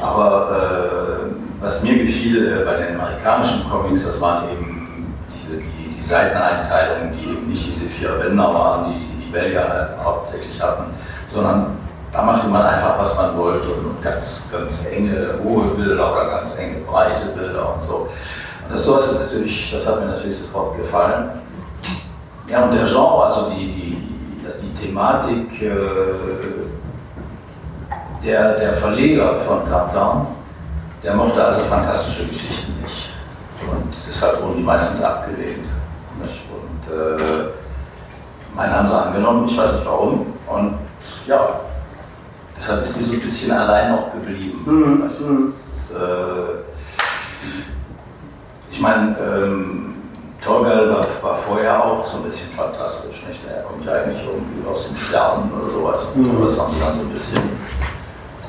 [0.01, 5.95] Aber äh, was mir gefiel äh, bei den amerikanischen Comics, das waren eben diese, die,
[5.95, 10.93] die Seiteneinteilungen, die eben nicht diese vier Bänder waren, die die Belgier halt hauptsächlich hatten,
[11.28, 11.78] sondern
[12.13, 16.56] da machte man einfach, was man wollte und ganz, ganz enge, hohe Bilder oder ganz
[16.58, 17.95] enge, breite Bilder und so.
[17.95, 21.32] Und das, sowas natürlich, das hat mir natürlich sofort gefallen.
[22.47, 23.95] Ja, und der Genre, also die, die
[24.62, 25.69] die Thematik äh,
[28.23, 30.28] der, der Verleger von Tartan,
[31.06, 33.12] der mochte also fantastische Geschichten nicht.
[33.62, 35.65] Und deshalb wurden die meistens abgelehnt.
[36.20, 36.41] Nicht?
[36.52, 37.50] Und äh,
[38.56, 40.26] meine haben sie angenommen, ich weiß nicht warum.
[40.48, 40.78] Und
[41.28, 41.60] ja,
[42.58, 44.63] deshalb ist die so ein bisschen allein noch geblieben.
[44.65, 45.54] Mhm.
[45.54, 46.63] Ist, äh,
[48.72, 49.96] ich meine, ähm,
[50.41, 53.26] Torgal war, war, vorher auch so ein bisschen fantastisch.
[53.28, 53.41] Nicht?
[53.48, 56.15] Er kommt ja eigentlich irgendwie aus dem Stern oder sowas.
[56.15, 56.44] Mhm.
[56.44, 57.41] Das haben die dann so ein bisschen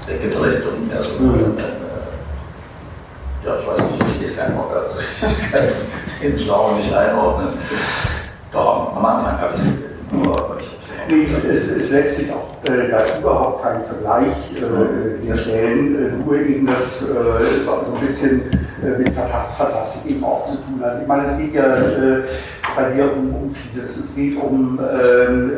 [0.06, 1.22] weggedreht und mehr so.
[1.22, 1.75] Mhm.
[3.46, 5.62] Ja, ich weiß nicht, ich lese keinen Torgal, also ich kann
[6.20, 7.50] den Schlau nicht einordnen.
[8.50, 10.76] Doch, am Anfang habe ich es gelesen, aber ich
[11.08, 15.94] Nee, es, es, lässt sich auch äh, da überhaupt keinen Vergleich äh, herstellen.
[15.94, 18.42] Äh, nur eben, dass äh, es auch so ein bisschen
[18.82, 21.02] äh, mit Fantastik, Fantastik eben auch zu tun hat.
[21.02, 21.76] Ich meine, es geht ja
[22.74, 23.96] bei dir um, um vieles.
[23.96, 25.52] Es geht um ähm,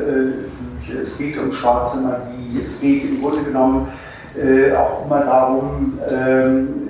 [0.84, 3.88] Flüche, es geht um schwarze Magie, es geht im Grunde genommen
[4.76, 6.88] auch immer darum, ähm,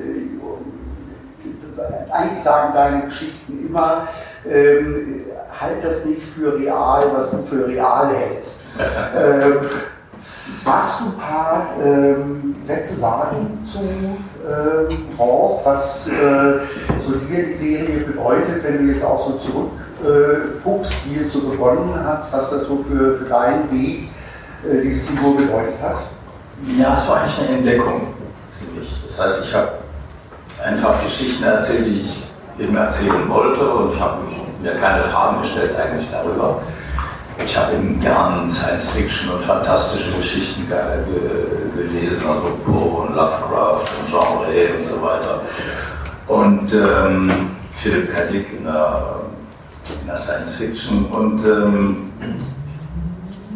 [2.10, 4.08] eigentlich sagen deine Geschichten immer,
[4.46, 5.24] ähm,
[5.58, 8.66] halt das nicht für real, was du für real hältst.
[9.16, 9.60] ähm,
[10.64, 15.08] magst du ein paar ähm, Sätze sagen zu ähm,
[15.64, 16.60] was äh,
[17.04, 19.38] so dir die Serie bedeutet, wenn du jetzt auch so
[20.02, 24.10] zurückguckst, äh, wie es so begonnen hat, was das so für, für deinen Weg
[24.64, 25.98] äh, diese Figur bedeutet hat?
[26.78, 28.14] Ja, es war eigentlich eine Entdeckung.
[29.06, 29.68] Das heißt, ich habe
[30.64, 32.22] einfach Geschichten erzählt, die ich
[32.58, 34.18] eben erzählen wollte und ich habe
[34.62, 36.60] mir keine Fragen gestellt eigentlich darüber.
[37.44, 40.66] Ich habe eben gern Science Fiction und fantastische Geschichten
[41.76, 45.42] gelesen, also Poe und Lovecraft und Jean Ray und so weiter.
[46.26, 47.30] Und ähm,
[47.72, 48.24] Philipp K.
[48.24, 49.20] Dick in der,
[50.00, 51.06] in der Science Fiction.
[51.06, 52.12] Und ähm,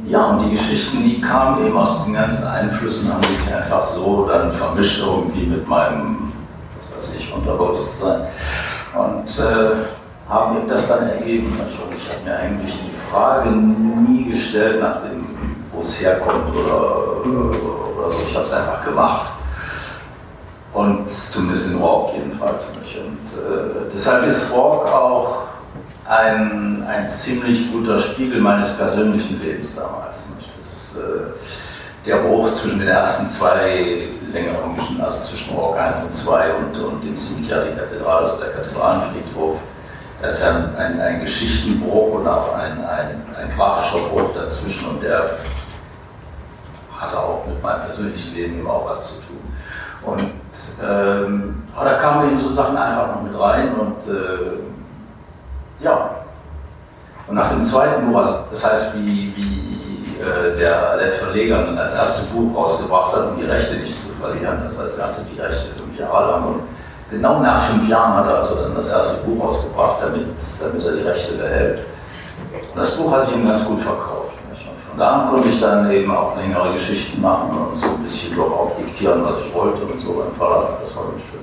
[0.06, 4.26] ja, und die Geschichten, die kamen eben aus diesen ganzen Einflüssen, haben sich einfach so
[4.28, 6.21] dann vermischt irgendwie mit meinem,
[7.02, 8.26] was weiß ich, Unterbewusstsein.
[8.94, 11.46] Und äh, haben eben das dann ergeben.
[11.46, 15.26] Und ich habe mir eigentlich die Frage nie gestellt, nach dem,
[15.72, 18.18] wo es herkommt oder, oder so.
[18.26, 19.32] Ich habe es einfach gemacht.
[20.72, 22.98] Und zumindest in Rock jedenfalls nicht.
[22.98, 25.42] Und äh, deshalb ist Rock auch
[26.08, 30.28] ein, ein ziemlich guter Spiegel meines persönlichen Lebens damals.
[30.56, 36.54] Das, äh, der Bruch zwischen den ersten zwei längeren also zwischen Rock 1 und 2
[36.54, 39.56] und, und dem Cimetière die Kathedrale, also der Kathedralenfriedhof,
[40.20, 44.88] da ist ja ein, ein, ein Geschichtenbruch und auch ein, ein, ein grafischer Bruch dazwischen
[44.88, 45.38] und der
[46.96, 49.32] hatte auch mit meinem persönlichen Leben eben auch was zu tun.
[50.02, 50.30] Und
[50.84, 56.10] ähm, aber da kamen eben so Sachen einfach noch mit rein und äh, ja.
[57.26, 61.76] Und nach dem zweiten Buch, also das heißt, wie, wie äh, der, der Verleger dann
[61.76, 65.40] das erste Buch rausgebracht hat, um die Rechte nicht verlieren, das heißt, er hatte die
[65.40, 66.60] Rechte fünf Jahre lang und
[67.10, 70.26] genau nach fünf Jahren hat er also dann das erste Buch rausgebracht, damit,
[70.60, 71.80] damit er die Rechte behält.
[72.72, 74.36] Und das Buch hat sich ihm ganz gut verkauft.
[74.50, 74.66] Nicht?
[74.66, 78.02] Und von da an konnte ich dann eben auch längere Geschichten machen und so ein
[78.02, 80.80] bisschen doch auch diktieren, was ich wollte und so beim Verlag.
[80.80, 81.40] Das war ganz schön.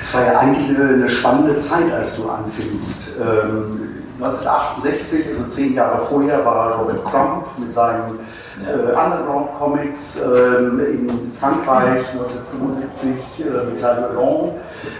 [0.00, 3.16] Es war ja eigentlich eine, eine, spannende Zeit, als du anfingst.
[3.20, 8.24] Ähm, 1968, also zehn Jahre vorher, war Robert Crumb mit seinen ja.
[8.64, 10.58] Äh, Underground Comics äh,
[10.92, 14.52] in Frankreich 1975 äh, mit La Violon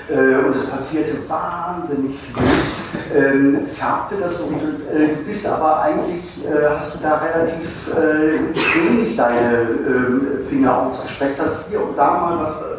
[0.08, 2.44] äh, und es passierte wahnsinnig viel.
[3.14, 9.62] Ähm, färbte das und äh, bist aber eigentlich, äh, hast du da relativ wenig deine
[9.62, 12.76] ähm, Finger ausgestreckt, hast hier und da mal was veröffentlicht,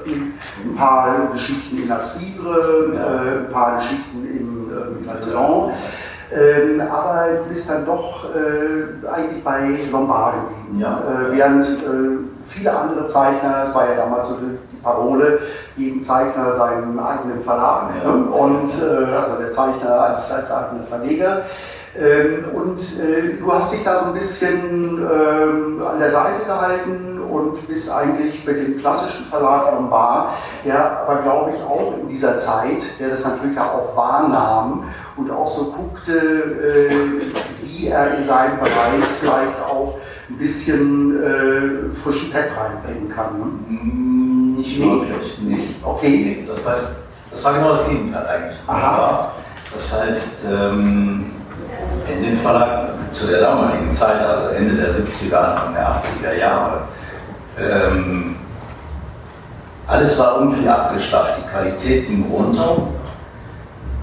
[0.64, 3.40] ein paar Geschichten in das Vivre, ja.
[3.40, 5.72] ein paar Geschichten in äh, La Violon.
[6.30, 10.80] Ähm, aber du bist dann doch äh, eigentlich bei Lombard geblieben.
[10.80, 11.00] Ja.
[11.00, 15.40] Äh, während äh, viele andere Zeichner, das war ja damals so die, die Parole,
[15.78, 18.12] jedem Zeichner seinen eigenen Verlag ja.
[18.12, 18.26] ne?
[18.26, 21.44] und äh, also der Zeichner als, als eigener Verleger.
[21.98, 27.22] Ähm, und äh, du hast dich da so ein bisschen ähm, an der Seite gehalten
[27.30, 30.30] und bist eigentlich mit dem klassischen Verlag Lombard,
[30.64, 34.84] der aber glaube ich auch in dieser Zeit, der das natürlich auch wahrnahm
[35.18, 39.98] und auch so guckte, äh, wie er in seinem Bereich vielleicht auch
[40.30, 43.40] ein bisschen äh, frischen Pep reinbringen kann.
[43.40, 43.46] Ne?
[43.68, 45.40] Mm, nicht wirklich.
[45.40, 45.76] Nicht.
[45.84, 46.44] Okay.
[46.48, 47.00] Das heißt,
[47.32, 48.58] das war genau das Gegenteil eigentlich.
[48.68, 49.32] Aha.
[49.74, 51.32] Das heißt, ähm,
[52.08, 56.82] in dem Verlag zu der damaligen Zeit, also Ende der 70er, Anfang der 80er Jahre,
[57.60, 58.36] ähm,
[59.88, 62.78] alles war irgendwie abgeschlafen, die Qualität ging runter.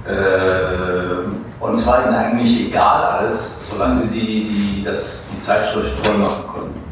[0.06, 6.18] Äh, und zwar ihnen eigentlich egal alles, solange sie die, die, das, die Zeitschrift voll
[6.18, 6.84] machen konnten.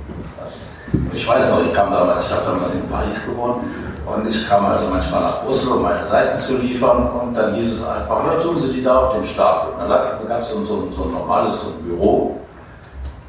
[1.12, 3.64] Ich weiß noch, ich kam damals, ich habe damals in Paris gewohnt
[4.06, 7.72] und ich kam also manchmal nach Brüssel, um meine Seiten zu liefern und dann hieß
[7.72, 9.74] es einfach, ja, tun Sie die da auf den Stapel.
[9.74, 12.40] Und dann gab es so, so, so ein normales so ein Büro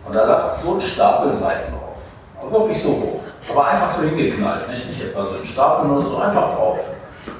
[0.06, 1.98] und da lag so ein Stapel Seiten drauf.
[2.42, 3.20] Aber wirklich so hoch.
[3.52, 6.80] Aber einfach so hingeknallt, nicht, nicht etwa so ein Stapel, sondern so einfach drauf.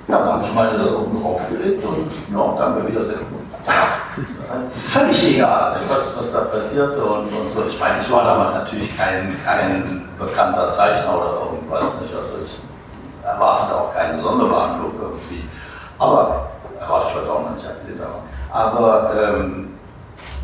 [0.08, 3.20] Ja, dann habe ich meine da oben drauf gelegt und ja, danke, Wiedersehen.
[4.70, 7.64] Völlig egal, was, was da passierte und, und so.
[7.68, 12.02] Ich meine, ich war damals natürlich kein, kein bekannter Zeichner oder irgendwas.
[12.02, 12.14] Nicht?
[12.14, 12.60] Also ich
[13.26, 15.48] erwartete auch keine Sonderbehandlung irgendwie.
[15.98, 16.48] Aber,
[16.80, 18.22] erwarte ich auch nicht, abgesehen davon.
[18.52, 19.74] Aber, ähm,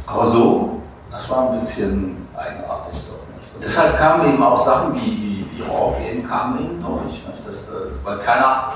[0.08, 3.54] aber so, das war ein bisschen eigenartig doch nicht.
[3.54, 7.12] Und deshalb kamen eben auch Sachen wie, wie, wie eben kamen eben durch.
[7.12, 7.46] Nicht?
[7.46, 8.72] Das, äh, weil keiner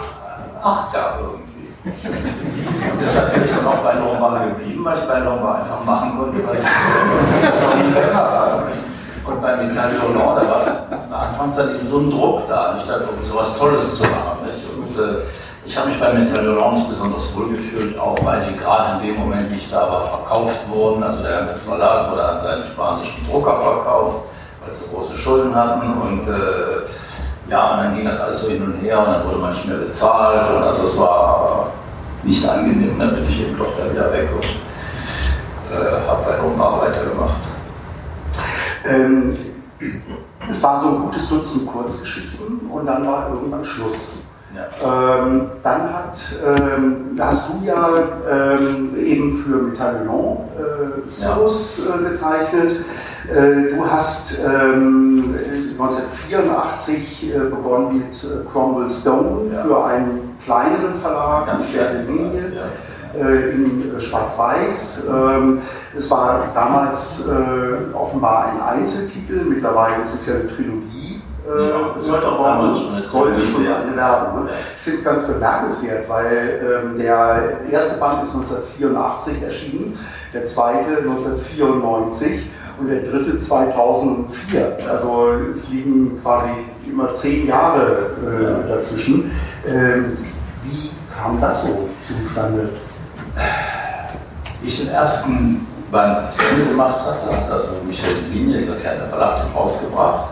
[0.63, 1.67] Acht gab irgendwie.
[1.83, 6.17] Und deshalb bin ich dann auch bei Lomba geblieben, weil ich bei Lomba einfach machen
[6.17, 8.13] konnte, was ich wollte.
[9.25, 13.37] Und beim Italien da war anfangs dann eben so ein Druck da, nicht, um so
[13.37, 14.45] was Tolles zu machen.
[14.45, 14.63] Nicht?
[14.77, 15.23] Und äh,
[15.65, 19.19] ich habe mich beim Italien nicht besonders wohl gefühlt, auch weil die gerade in dem
[19.19, 21.03] Moment, wie ich da war, verkauft wurden.
[21.03, 24.19] Also der ganze Verlag wurde an seinen spanischen Drucker verkauft,
[24.63, 25.93] weil sie große Schulden hatten.
[26.01, 26.87] Und äh,
[27.47, 29.67] ja, und dann ging das alles so hin und her und dann wurde man nicht
[29.67, 30.49] mehr bezahlt.
[30.49, 31.71] Und also es war
[32.23, 32.97] nicht angenehm.
[32.97, 34.45] Dann bin ich eben doch da wieder weg und
[35.75, 37.35] äh, habe bei Roma weitergemacht.
[38.85, 39.37] Ähm,
[40.49, 44.27] es war so ein gutes Dutzend Kurzgeschichten und dann war irgendwann Schluss.
[44.55, 45.17] Ja.
[45.17, 47.89] Ähm, dann hat, ähm, hast du ja
[48.29, 51.95] ähm, eben für Metallon äh, Source ja.
[51.95, 52.85] äh, gezeichnet.
[53.29, 61.45] Äh, du hast 1984 ähm, äh, begonnen mit äh, Cromwell Stone für einen kleineren Verlag,
[61.47, 62.51] ganz kleine Linie.
[63.15, 65.07] In Schwarz-Weiß.
[65.07, 65.61] Ähm,
[65.95, 67.29] es war damals
[67.93, 71.21] offenbar ein Einzeltitel, mittlerweile ist es ja eine Trilogie.
[71.45, 74.45] Ja, sollte auch damals schon eine sollte schon eine Werbung.
[74.45, 74.49] Ne?
[74.77, 79.99] Ich finde es ganz bemerkenswert, weil ähm, der erste Band ist 1984 erschienen,
[80.33, 84.77] der zweite 1994 und der dritte 2004.
[84.89, 86.49] Also es liegen quasi
[86.87, 89.31] immer zehn Jahre äh, dazwischen.
[89.67, 90.17] Ähm,
[90.63, 92.69] wie kam das so zustande?
[94.61, 99.07] Wie ich den ersten Band zu Ende gemacht hatte, hat also Michel Linie, dieser kleine
[99.07, 100.29] Verlag, den rausgebracht.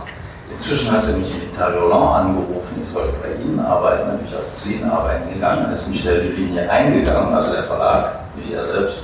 [0.51, 4.35] Inzwischen hat er mich im Italien angerufen, ich sollte bei Ihnen arbeiten, dann bin ich
[4.35, 8.63] also zu Ihnen arbeiten gegangen, dann ist Michel Linie eingegangen, also der Verlag, nicht er
[8.63, 8.99] selbst.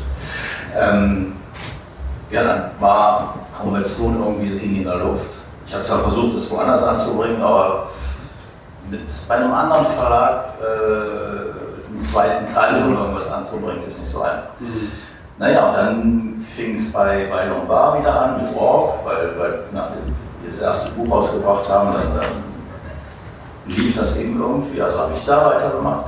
[0.77, 1.33] Ähm,
[2.29, 5.29] ja, dann war Konvention irgendwie in der Luft.
[5.65, 7.87] Ich habe zwar versucht, das woanders anzubringen, aber
[8.89, 14.21] mit, bei einem anderen Verlag äh, einen zweiten Teil von irgendwas anzubringen, ist nicht so
[14.21, 14.49] einfach.
[14.59, 14.91] Mhm.
[15.39, 20.05] Naja, und dann fing es bei, bei Lombard wieder an mit Rock, weil, weil nachdem
[20.41, 22.43] wir das erste Buch rausgebracht haben, dann, dann
[23.67, 26.05] lief das eben irgendwie, also habe ich da weitergemacht.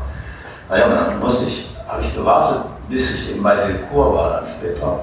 [0.70, 4.48] Naja, und dann musste ich, habe ich gewartet, bis ich eben bei Delcourt war dann
[4.48, 5.00] später.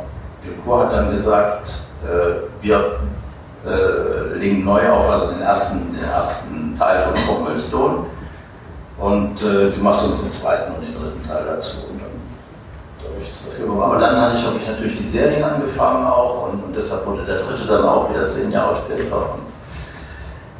[0.46, 1.68] Delcourt hat dann gesagt,
[2.04, 3.00] äh, wir
[3.66, 8.06] äh, legen neu auf, also den ersten, den ersten Teil von Cobblestone
[8.98, 11.76] und äh, du machst uns den zweiten und den dritten Teil dazu.
[11.90, 12.10] Und dann,
[13.02, 13.82] dadurch ist das gekommen.
[13.82, 17.36] Aber dann ich, habe ich natürlich die Serien angefangen auch und, und, deshalb wurde der
[17.36, 19.34] dritte dann auch wieder zehn Jahre später.
[19.34, 19.46] Und,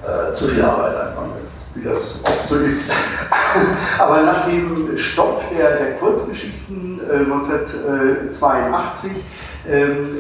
[0.06, 1.22] äh, zu viel Arbeit einfach.
[1.74, 2.90] Wie das oft so ist.
[3.98, 9.12] Aber nach dem Stopp der, der Kurzgeschichten äh, 1982
[9.68, 10.16] ähm,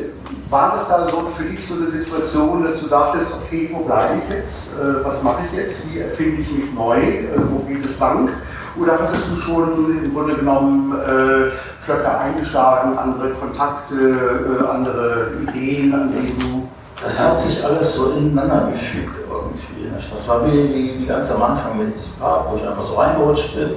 [0.50, 4.14] war das da so für dich so eine Situation, dass du sagtest, okay, wo bleibe
[4.24, 4.80] ich jetzt?
[4.80, 5.92] Äh, was mache ich jetzt?
[5.92, 6.96] Wie erfinde ich mich neu?
[6.98, 8.28] Äh, wo geht es lang?
[8.78, 15.94] Oder hattest du schon im Grunde genommen äh, Flöcke eingeschlagen, andere Kontakte, äh, andere Ideen,
[15.94, 16.68] an denen du.
[17.02, 19.90] Das hat sich alles so ineinander gefügt irgendwie.
[20.10, 23.54] Das war wie, wie, wie ganz am Anfang mit Park, wo ich einfach so reingerutscht
[23.56, 23.70] bin.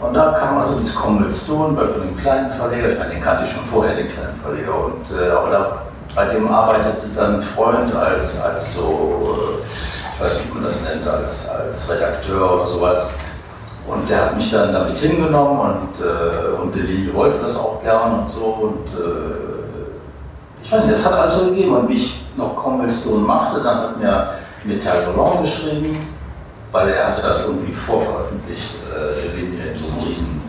[0.00, 3.44] Und da kam also dieses Kombination bei von dem kleinen Verleger, ich meine, den kannte
[3.44, 5.82] ich schon vorher, den kleinen Verleger, und, äh, aber da,
[6.14, 10.64] bei dem arbeitete dann ein Freund als, als so, äh, ich weiß nicht, wie man
[10.64, 13.14] das nennt, als, als Redakteur oder sowas.
[13.86, 18.20] Und der hat mich dann damit hingenommen und, äh, und Linie wollte das auch gern
[18.20, 18.44] und so.
[18.44, 21.76] Und äh, ich fand, das hat also gegeben.
[21.76, 24.28] Und wie ich noch Kombination machte, dann hat mir
[24.64, 25.96] Metal Roland geschrieben
[26.72, 30.42] weil er hatte das irgendwie vorveröffentlicht, äh, in so einem riesen,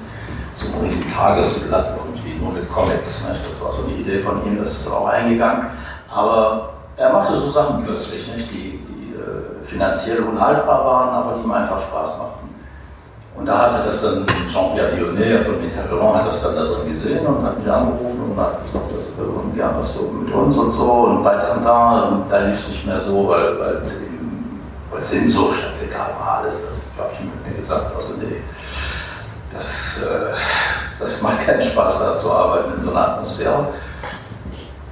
[0.53, 3.27] so einem riesen Tagesblatt irgendwie nur mit Comics.
[3.27, 3.47] Nicht?
[3.47, 5.67] Das war so eine Idee von ihm, das ist dann auch eingegangen.
[6.13, 8.51] Aber er machte so Sachen plötzlich, nicht?
[8.51, 12.49] die, die äh, finanziell unhaltbar waren, aber die ihm einfach Spaß machten.
[13.37, 17.25] Und da hatte das dann Jean-Pierre Dionnet von Mitterrand hat das dann da drin gesehen
[17.25, 19.01] und hat mich angerufen und hat gesagt, das
[19.55, 20.91] gerne was so mit uns und so.
[20.91, 23.81] Und bei Tantan, da lief es nicht mehr so, weil, weil
[24.91, 25.53] weil Sensor
[26.19, 27.95] war alles, das habe ich mir gesagt.
[27.95, 28.41] Also nee,
[29.53, 30.35] das, äh,
[30.99, 33.67] das macht keinen Spaß da zu arbeiten in so einer Atmosphäre.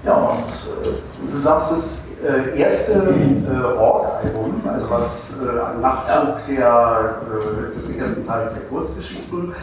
[0.05, 7.21] Ja, und äh, du sagst, das äh, erste äh, Rock-Album, also was äh, Nachdruck der,
[7.27, 9.53] äh, des ersten Teils der Kurzgeschichten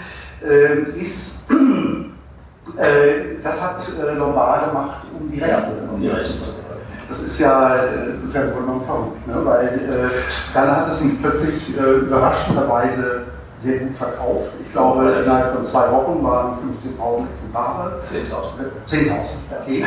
[0.42, 1.51] äh, ist,
[2.77, 3.77] äh, das hat
[4.16, 6.65] Lombard gemacht, um die Rechte, um die Rechte zu
[7.09, 7.77] das ist ja,
[8.14, 9.40] das ist ja verrückt, ne?
[9.45, 10.11] weil äh,
[10.55, 13.27] dann hat es sich plötzlich äh, überraschenderweise
[13.59, 14.51] sehr gut verkauft.
[14.64, 18.01] Ich glaube, innerhalb von zwei Wochen waren 15.000 Exemplare.
[18.03, 19.09] 10.000.
[19.09, 19.14] 10.000,
[19.62, 19.85] okay.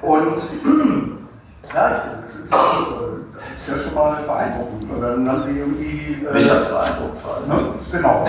[0.00, 1.18] Und
[1.74, 4.90] ja, das ist, das ist, ja schon mal beeindruckend.
[4.90, 6.26] Und dann haben sie irgendwie.
[6.26, 7.48] Äh, Mich hat es beeindruckt, vor allem.
[7.48, 7.74] Ne?
[7.90, 8.24] Genau.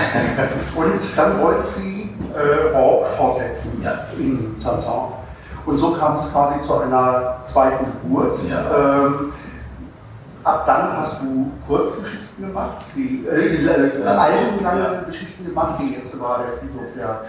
[0.76, 4.06] Und dann wollten sie äh, Rock fortsetzen ja.
[4.18, 5.23] in Tantan.
[5.66, 8.38] Und so kam es quasi zu einer zweiten Geburt.
[8.50, 9.06] Ja.
[9.06, 9.34] Ähm,
[10.44, 15.02] ab dann hast du Kurzgeschichten gemacht, die äh, äh, ja.
[15.06, 15.80] Geschichten gemacht.
[15.80, 17.22] Die erste war der Friedhof der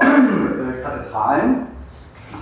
[0.00, 1.66] äh, Kathedralen.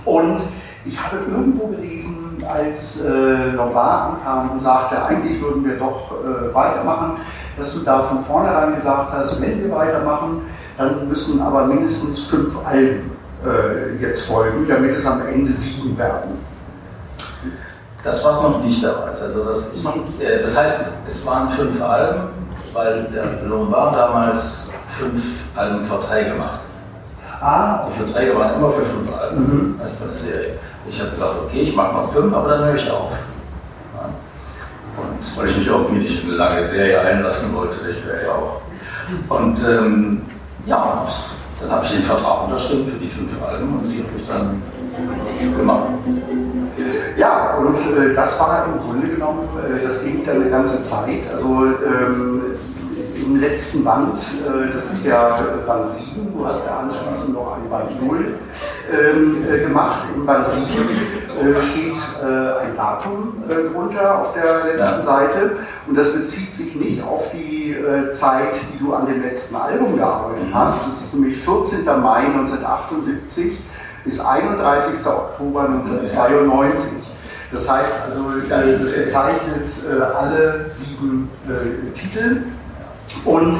[0.05, 0.39] Und
[0.85, 6.53] ich habe irgendwo gelesen, als äh, Lombard ankam und sagte, eigentlich würden wir doch äh,
[6.53, 7.17] weitermachen,
[7.57, 10.43] dass du da von vornherein gesagt hast, wenn wir weitermachen,
[10.77, 13.16] dann müssen aber mindestens fünf Alben
[13.47, 16.37] äh, jetzt folgen, damit es am Ende sieben werden.
[18.03, 19.21] Das war es noch nicht damals.
[19.21, 19.85] Also das, ich,
[20.21, 22.29] äh, das heißt, es waren fünf Alben,
[22.73, 25.23] weil der Lombard damals fünf
[25.55, 26.61] Alben Verträge macht.
[27.41, 27.87] Ah.
[27.87, 29.79] Die Verträge waren immer für fünf Alben mhm.
[29.79, 30.53] also von der Serie.
[30.89, 33.11] Ich habe gesagt, okay, ich mache noch fünf, aber dann höre ich auf.
[33.95, 34.09] Ja.
[34.97, 38.31] Und weil ich mich irgendwie nicht in eine lange Serie einlassen wollte, ich wäre ja
[38.31, 38.61] auch.
[39.29, 40.21] Und ähm,
[40.65, 41.05] ja,
[41.59, 44.61] dann habe ich den Vertrag unterschrieben für die fünf Alben und die habe ich dann
[45.57, 45.89] gemacht.
[47.17, 51.29] Ja, und äh, das war im Grunde genommen, äh, das ging dann eine ganze Zeit.
[51.31, 52.41] Also ähm,
[53.27, 57.69] im letzten Band, äh, das ist der Band 7, du hast ja anschließend noch einen
[57.69, 58.37] Band 0
[58.89, 60.03] ähm, äh, gemacht.
[60.15, 65.05] Im Band 7 äh, steht ein Datum drunter auf der letzten ja.
[65.05, 65.57] Seite
[65.87, 67.75] und das bezieht sich nicht auf die
[68.11, 70.55] Zeit, die du an dem letzten Album gearbeitet mhm.
[70.55, 70.87] hast.
[70.87, 71.85] Das ist nämlich 14.
[71.85, 73.59] Mai 1978
[74.03, 75.05] bis 31.
[75.05, 77.03] Oktober 1992.
[77.51, 79.69] Das heißt also, das bezeichnet
[80.17, 81.29] alle sieben
[81.93, 82.41] Titel
[83.25, 83.55] und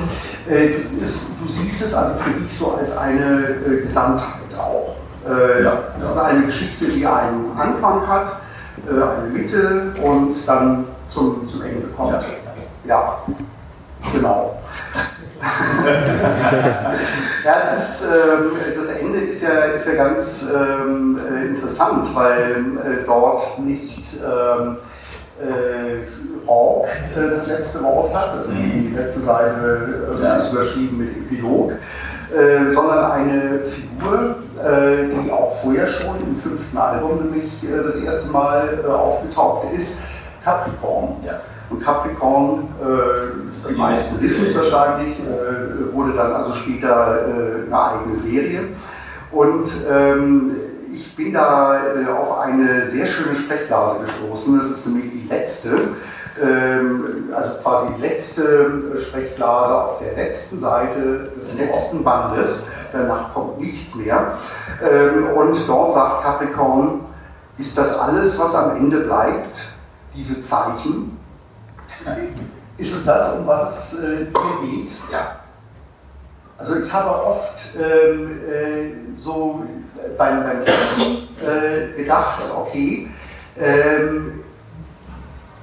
[0.49, 0.67] äh,
[1.01, 4.95] ist, du siehst es also für dich so als eine äh, Gesamtheit auch.
[5.27, 6.11] Äh, Ja, es ja.
[6.11, 8.37] ist eine Geschichte, die einen Anfang hat,
[8.87, 12.13] äh, eine Mitte und dann zum, zum Ende kommt.
[12.13, 12.21] Ja.
[12.85, 13.17] Ja,
[14.13, 14.55] genau.
[17.43, 22.51] ja, es ist, ähm, das Ende ist ja, ist ja ganz ähm, äh, interessant, weil
[22.51, 24.77] äh, dort nicht ähm,
[25.41, 30.35] äh, Hawk äh, das letzte Wort hat, also die letzte Seite äh, Ja.
[30.35, 36.77] ist überschrieben mit Epilog, äh, sondern eine Figur, äh, die auch vorher schon im fünften
[36.77, 40.03] Album nämlich äh, das erste Mal aufgetaucht ist,
[40.43, 41.17] Capricorn.
[41.25, 41.41] Ja.
[41.69, 42.69] Und Capricorn,
[43.69, 45.17] die meisten wissen es wahrscheinlich,
[45.91, 48.61] wurde dann also später eine eigene Serie.
[49.33, 50.51] Und ähm,
[50.97, 54.57] ich bin da äh, auf eine sehr schöne Sprechblase gestoßen.
[54.57, 55.89] Das ist nämlich die letzte,
[56.41, 62.67] ähm, also quasi die letzte Sprechblase auf der letzten Seite des letzten Bandes.
[62.91, 64.33] Danach kommt nichts mehr.
[64.81, 67.01] Ähm, und dort sagt Capricorn,
[67.57, 69.55] ist das alles, was am Ende bleibt?
[70.15, 71.17] Diese Zeichen?
[72.77, 74.17] Ist es das, um was es äh,
[74.61, 74.91] hier geht?
[75.11, 75.37] Ja.
[76.59, 79.63] Also ich habe oft ähm, äh, so
[80.17, 83.09] beim, beim äh, gedacht, okay,
[83.59, 84.43] ähm,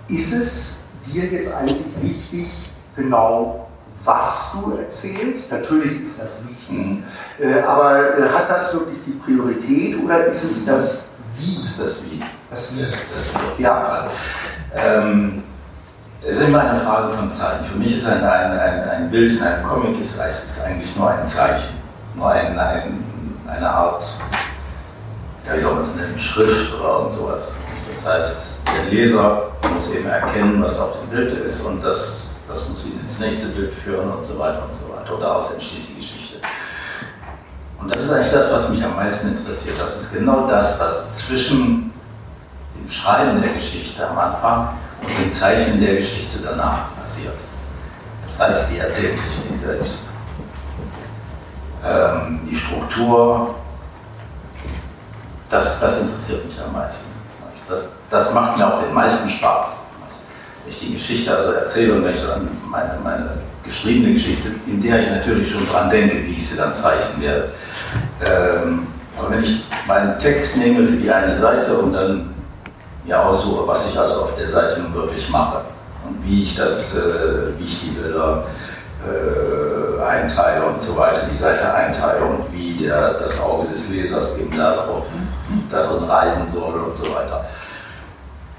[0.09, 2.49] ist es dir jetzt eigentlich wichtig,
[2.97, 3.68] genau
[4.05, 5.51] was du erzählst?
[5.53, 7.05] Natürlich ist das wichtig, Mhm.
[7.39, 11.09] äh, aber äh, hat das wirklich die Priorität oder ist es das
[11.39, 11.62] Wie?
[11.62, 12.20] Ist das wie?
[12.51, 12.82] Das Wie.
[12.82, 13.62] Ist das Wie.
[13.62, 14.09] Ja.
[14.74, 15.43] Ähm,
[16.26, 17.64] es ist immer eine Frage von Zeichen.
[17.66, 21.11] Für mich ist ein, ein, ein, ein Bild in einem Comic ist, ist eigentlich nur
[21.11, 21.74] ein Zeichen,
[22.14, 23.05] nur ein, ein,
[23.47, 24.05] eine Art,
[25.47, 27.55] ja, wie soll man es nennen, Schrift oder sowas.
[27.89, 32.69] Das heißt, der Leser muss eben erkennen, was auf dem Bild ist und das, das
[32.69, 35.15] muss ihn ins nächste Bild führen und so weiter und so weiter.
[35.15, 36.39] Und daraus entsteht die Geschichte.
[37.81, 39.77] Und das ist eigentlich das, was mich am meisten interessiert.
[39.79, 41.93] Das ist genau das, was zwischen
[42.75, 44.69] dem Schreiben der Geschichte am Anfang
[45.03, 47.35] und dem Zeichnen der Geschichte danach passiert.
[48.27, 50.14] Das heißt, die Erzähltechnik selbst.
[51.87, 53.55] Ähm, die Struktur,
[55.51, 57.11] das, das interessiert mich am meisten.
[57.68, 59.80] Das, das macht mir auch den meisten Spaß.
[60.62, 63.30] Wenn ich die Geschichte also erzähle und wenn ich dann meine, meine
[63.62, 67.53] geschriebene Geschichte, in der ich natürlich schon dran denke, wie ich sie dann zeichnen werde.
[68.24, 68.87] Ähm,
[69.18, 72.35] aber wenn ich meinen Text nehme für die eine Seite und dann
[73.05, 75.62] mir aussuche, was ich also auf der Seite nun wirklich mache
[76.07, 78.45] und wie ich das, äh, wie ich die Bilder
[79.07, 84.39] äh, einteile und so weiter, die Seite einteile und wie der, das Auge des Lesers
[84.39, 85.05] eben darauf,
[85.71, 87.45] darin reisen soll und so weiter.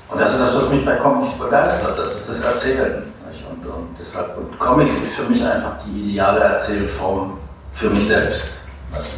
[0.10, 3.04] Und das ist das, was mich bei Comics begeistert, das ist das Erzählen.
[3.50, 7.38] Und, und, deshalb, und Comics ist für mich einfach die ideale Erzählform
[7.74, 8.44] für mich selbst.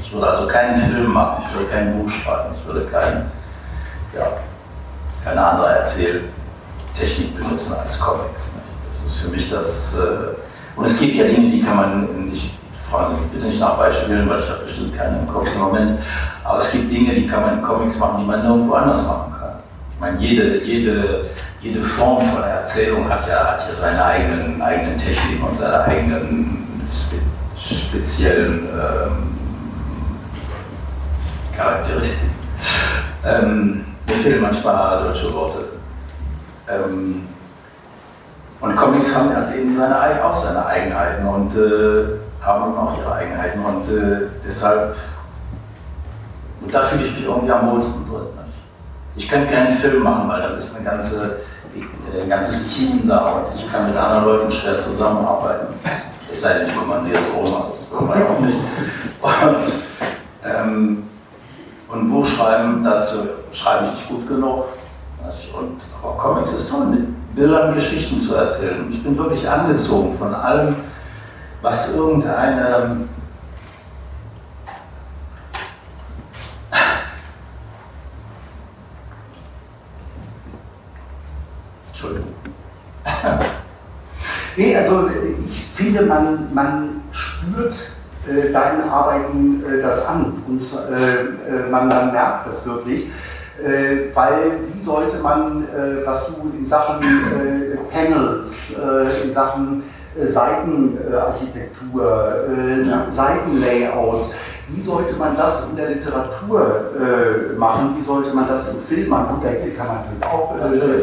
[0.01, 3.31] Ich würde also keinen Film machen, ich würde kein Buch schreiben, ich würde kein,
[4.15, 4.27] ja,
[5.23, 8.53] keine andere Erzähltechnik benutzen als Comics.
[8.89, 9.97] Das ist für mich das.
[9.99, 10.46] Äh,
[10.77, 12.51] und es gibt ja Dinge, die kann man nicht,
[12.89, 15.61] fragen Sie mich bitte nicht nach Beispielen, weil ich habe bestimmt keine im Kopf im
[15.61, 15.99] Moment,
[16.43, 19.33] aber es gibt Dinge, die kann man in Comics machen, die man nirgendwo anders machen
[19.39, 19.53] kann.
[19.93, 21.25] Ich meine, jede, jede,
[21.61, 26.85] jede Form von Erzählung hat ja, hat ja seine eigenen, eigenen Techniken und seine eigenen
[26.87, 27.17] spe
[27.59, 29.35] speziellen ähm,
[31.57, 32.35] Charakteristiken.
[33.25, 35.65] Ähm, mir fehlen manchmal deutsche Worte.
[36.69, 37.27] Ähm,
[38.59, 43.63] und Comics haben halt eben seine, auch seine Eigenheiten und äh, haben auch ihre Eigenheiten
[43.63, 44.95] und äh, deshalb,
[46.61, 48.23] und da fühle ich mich irgendwie am wohlsten drin.
[48.23, 48.57] Nicht?
[49.15, 51.41] Ich kann keinen Film machen, weil da ist eine ganze,
[51.75, 55.67] äh, ein ganzes Team da und ich kann mit anderen Leuten schwer zusammenarbeiten.
[56.29, 58.57] Es sei denn, ich kommandiere so rum, also das will man auch nicht.
[59.21, 59.73] Und,
[60.43, 61.03] ähm,
[61.87, 64.65] und Buch schreiben, dazu schreibe ich nicht gut genug.
[65.57, 66.87] Und, aber Comics ist toll,
[67.37, 68.87] Bildern Geschichten zu erzählen.
[68.89, 70.75] Ich bin wirklich angezogen von allem,
[71.61, 73.07] was irgendeine.
[81.89, 82.33] Entschuldigung.
[84.59, 87.75] Nee, also äh, ich finde, man, man spürt
[88.27, 93.05] äh, deinen Arbeiten äh, das an und äh, äh, man, man merkt das wirklich.
[93.63, 99.83] Äh, weil sollte man, äh, was du in Sachen äh, Panels, äh, in Sachen
[100.19, 102.03] äh, Seitenarchitektur,
[102.49, 103.05] äh, Ja.
[103.09, 104.35] Seitenlayouts,
[104.69, 106.61] wie sollte man das in der Literatur
[106.99, 107.95] äh, machen?
[107.97, 109.35] Wie sollte man das im Film machen?
[109.35, 110.55] Gut, da kann man natürlich auch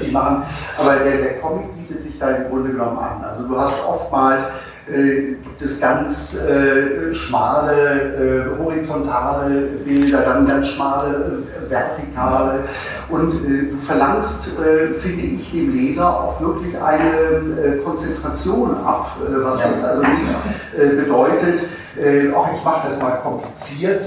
[0.03, 0.43] viel machen,
[0.79, 3.25] aber der, der Comic bietet sich da im Grunde genommen an.
[3.25, 4.53] Also du hast oftmals
[4.87, 12.61] äh, gibt es ganz äh, schmale äh, horizontale Bilder, dann ganz schmale äh, vertikale.
[13.09, 19.63] Und äh, du verlangst, äh, finde ich, dem Leser auch wirklich eine Konzentration ab, was
[19.63, 19.71] Ja.
[19.71, 21.61] jetzt also nicht bedeutet,
[21.97, 24.03] äh, auch ich mache das mal kompliziert,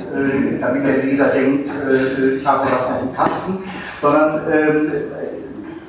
[0.60, 1.70] damit der Leser denkt,
[2.38, 3.64] ich habe was auf dem Kasten,
[4.02, 4.92] sondern ähm,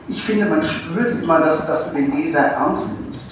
[0.09, 3.28] ich finde, man spürt immer, dass, dass du den Leser ernst nimmst.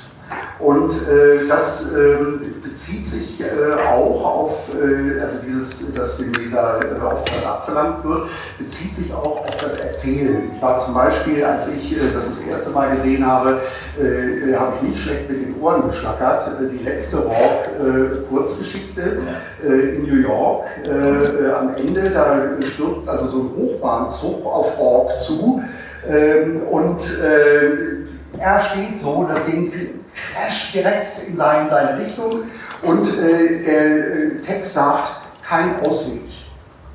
[0.59, 6.81] Und äh, das ähm, bezieht sich äh, auch auf, äh, also dieses, dass dem Leser
[6.81, 8.29] äh, auf was abverlangt wird,
[8.59, 10.51] bezieht sich auch auf das Erzählen.
[10.55, 13.61] Ich war zum Beispiel, als ich äh, das das erste Mal gesehen habe,
[14.01, 16.51] äh, äh, habe ich nicht schlecht mit den Ohren geschlackert.
[16.59, 19.19] Äh, die letzte Rock-Kurzgeschichte
[19.63, 20.65] äh, in New York.
[20.85, 25.63] Äh, äh, am Ende, da stürzt also so ein Hochbahnzug auf Rock zu.
[26.09, 28.07] Ähm, und äh,
[28.39, 29.73] er steht so, das Ding
[30.17, 32.45] crasht direkt in seine, seine Richtung
[32.83, 35.13] und äh, der äh, Text sagt,
[35.49, 36.23] kein Ausweg.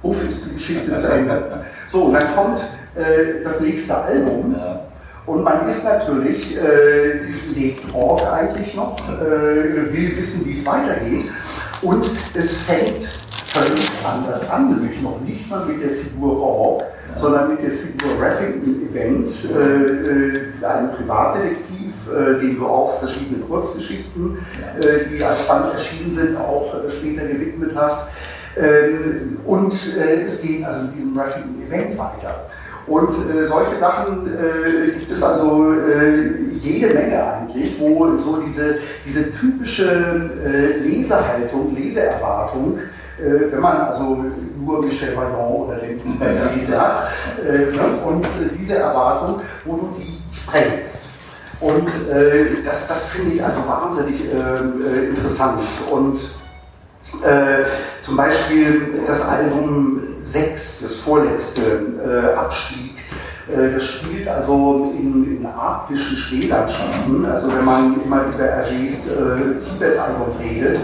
[0.03, 1.63] Uff, ist die Geschichte zu Ende.
[1.89, 2.59] So, und dann kommt
[2.95, 4.81] äh, das nächste Album Ja.
[5.25, 7.19] und man ist natürlich, äh,
[7.53, 11.25] lebt Org eigentlich noch, äh, will wissen, wie es weitergeht.
[11.81, 13.03] Und es fängt
[13.47, 16.83] völlig anders an, nämlich noch nicht mal mit der Figur Org,
[17.15, 23.43] sondern mit der Figur Raffington Event, äh, äh, einem Privatdetektiv, äh, dem du auch verschiedene
[23.43, 24.37] Kurzgeschichten,
[24.79, 28.09] äh, die als Band erschienen sind, auch äh, später gewidmet hast.
[28.57, 32.47] Ähm, und äh, es geht also mit diesem Raffington Event weiter.
[32.87, 35.73] Und äh, solche Sachen äh, gibt es also
[36.61, 40.29] jede Menge eigentlich, wo so diese, diese typische
[40.83, 42.79] Lesehaltung, Leseerwartung,
[43.17, 44.25] wenn man also
[44.57, 45.99] nur Michel Vaillant oder den
[46.55, 46.99] Lese hat,
[47.43, 47.71] ne?
[48.05, 48.25] und
[48.59, 51.10] diese Erwartung, wo du die sprengst.
[51.61, 55.61] Und äh, das, das finde ich also wahnsinnig ähm, äh, interessant.
[55.91, 56.19] Und
[57.23, 57.65] äh,
[58.01, 61.61] zum Beispiel das Album 6, das vorletzte
[62.03, 62.95] äh, Abstieg,
[63.47, 67.25] äh, das spielt also in, in arktischen Schneelandschaften.
[67.25, 70.79] Also wenn man immer über Hergés äh, Tibet-Album redet,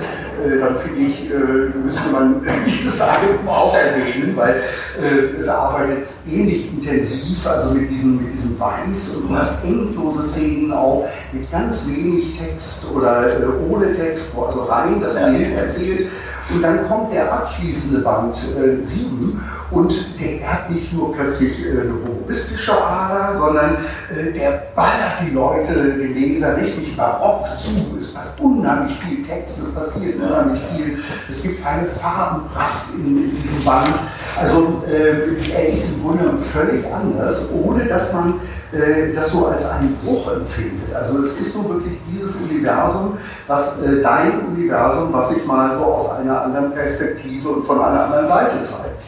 [0.60, 4.56] dann finde ich, äh, müsste man dieses Album auch erwähnen, weil
[5.02, 10.24] äh, es arbeitet ähnlich intensiv, also mit diesem, mit diesem Weiß und du hast endlose
[10.24, 15.16] Szenen auch mit ganz wenig Text oder äh, ohne Text, wo also rein das.
[15.16, 16.08] Bild erzählt.
[16.50, 18.38] Und dann kommt der abschließende Band
[18.82, 23.78] 7 und der hat nicht nur plötzlich äh, eine humoristische Ader, sondern
[24.10, 27.98] äh, der ballert die Leute, den Leser richtig barock zu.
[28.00, 31.00] Es passt unheimlich viel Text, es passiert unheimlich viel.
[31.30, 33.94] Es gibt eine Farbenpracht in, in diesem Band.
[34.40, 38.36] Also äh, er ist im Grunde völlig anders, ohne dass man
[38.72, 40.94] äh, das so als einen Bruch empfindet.
[40.94, 43.18] Also es ist so wirklich dieses Universum,
[43.48, 48.06] was äh, dein Universum, was sich mal so aus einer anderen Perspektive und von einer
[48.06, 49.04] anderen Seite zeigt.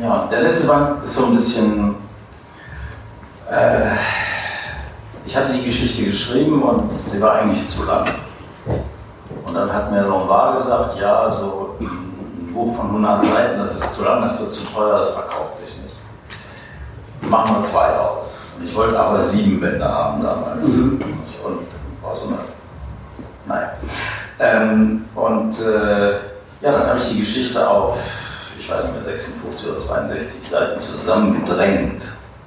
[0.00, 1.94] Ja, der letzte Band ist so ein bisschen.
[3.50, 3.96] Äh,
[5.24, 8.06] ich hatte die Geschichte geschrieben und sie war eigentlich zu lang.
[9.56, 13.92] Und dann hat mir Lombard gesagt: Ja, so ein Buch von 100 Seiten, das ist
[13.92, 17.30] zu lang, das wird zu teuer, das verkauft sich nicht.
[17.30, 18.38] Machen wir zwei aus.
[18.58, 20.68] Und ich wollte aber sieben Bände haben damals.
[20.68, 21.02] Mhm.
[21.42, 21.66] Und
[22.02, 22.38] war so eine.
[23.46, 23.72] Naja.
[24.40, 26.10] Ähm, und äh,
[26.60, 27.96] ja, dann habe ich die Geschichte auf,
[28.58, 32.04] ich weiß nicht mehr, 56 oder 62 Seiten zusammengedrängt.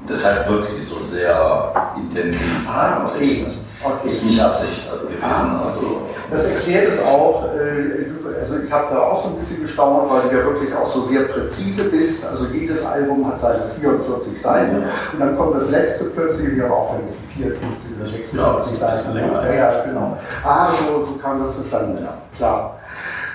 [0.08, 2.52] Deshalb wirkt die so sehr intensiv.
[2.68, 3.48] Ah, okay.
[3.84, 4.08] Okay.
[4.08, 5.24] Ist nicht Absicht also gewesen.
[5.26, 10.12] Also, Das erklärt es auch, äh, also ich habe da auch so ein bisschen gestaunt,
[10.12, 12.26] weil du ja wirklich auch so sehr präzise bist.
[12.28, 16.96] Also jedes Album hat seine 44 Seiten und dann kommt das letzte plötzlich, ja auch
[16.98, 19.44] wenn es 54 oder 46 Ja, das ist ein Seiten bisschen länger.
[19.46, 20.18] Ja, ja, genau.
[20.44, 22.79] Ah, so, so kam das zustande, ja, klar.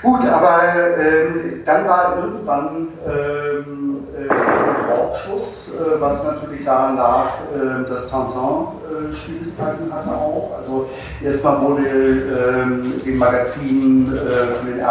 [0.04, 0.60] Gut, aber
[0.98, 8.10] ähm, dann war irgendwann ähm, äh, der Wortschluss, äh, was natürlich daran lag, äh, dass
[8.10, 10.58] Tintin äh, Schwierigkeiten hatte auch.
[10.58, 10.90] Also
[11.22, 14.82] erstmal wurde ähm, dem Magazin äh, für den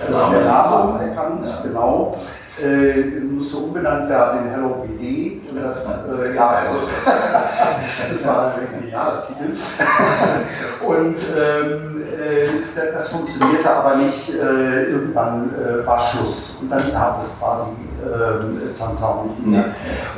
[0.00, 2.16] Der äh, Name der Name anerkannt, genau.
[2.62, 5.40] Äh, musste umbenannt werden in Hello BD.
[5.54, 5.86] Das,
[6.20, 6.74] äh, ja, also,
[8.10, 9.52] das war ein genialer Titel.
[10.84, 12.48] Und ähm, äh,
[12.92, 14.30] das- funktionierte aber nicht.
[14.30, 16.58] Äh, irgendwann äh, war Schluss.
[16.62, 17.70] Und dann gab es quasi
[18.04, 19.64] ähm, Tantan nicht mehr.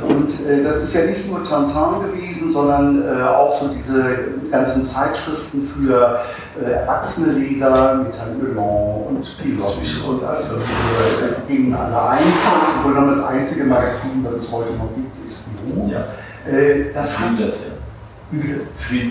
[0.07, 5.61] Und äh, das ist ja nicht nur Tantan gewesen, sondern auch so diese ganzen Zeitschriften
[5.63, 6.19] für
[6.59, 10.55] äh, erwachsene Leser mit Herrn Ölan und Pilot und das äh,
[11.47, 12.23] gingen alle ein.
[12.83, 15.89] Genommen das einzige Magazin, was es heute noch gibt, ist Blue.
[15.89, 15.99] ja.
[16.51, 17.71] Äh, das Das hat das ja.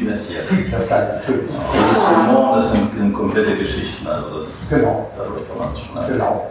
[0.02, 0.40] Messier.
[0.70, 1.50] Das ist halt natürlich.
[1.74, 4.06] Das ist Humor, das sind, sind komplette Geschichten.
[4.06, 5.10] Also das, Genau.
[5.16, 6.18] Dadurch kann man es schon erkennen.
[6.18, 6.50] Genau.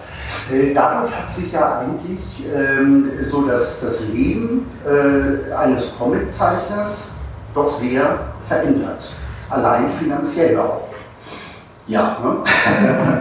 [0.52, 2.20] Äh, Dadurch hat sich ja eigentlich
[2.56, 7.16] ähm, so das, das Leben äh, eines Comiczeichners
[7.56, 9.14] doch sehr verändert.
[9.50, 10.82] Allein finanziell auch.
[11.88, 12.36] Ja, Ne?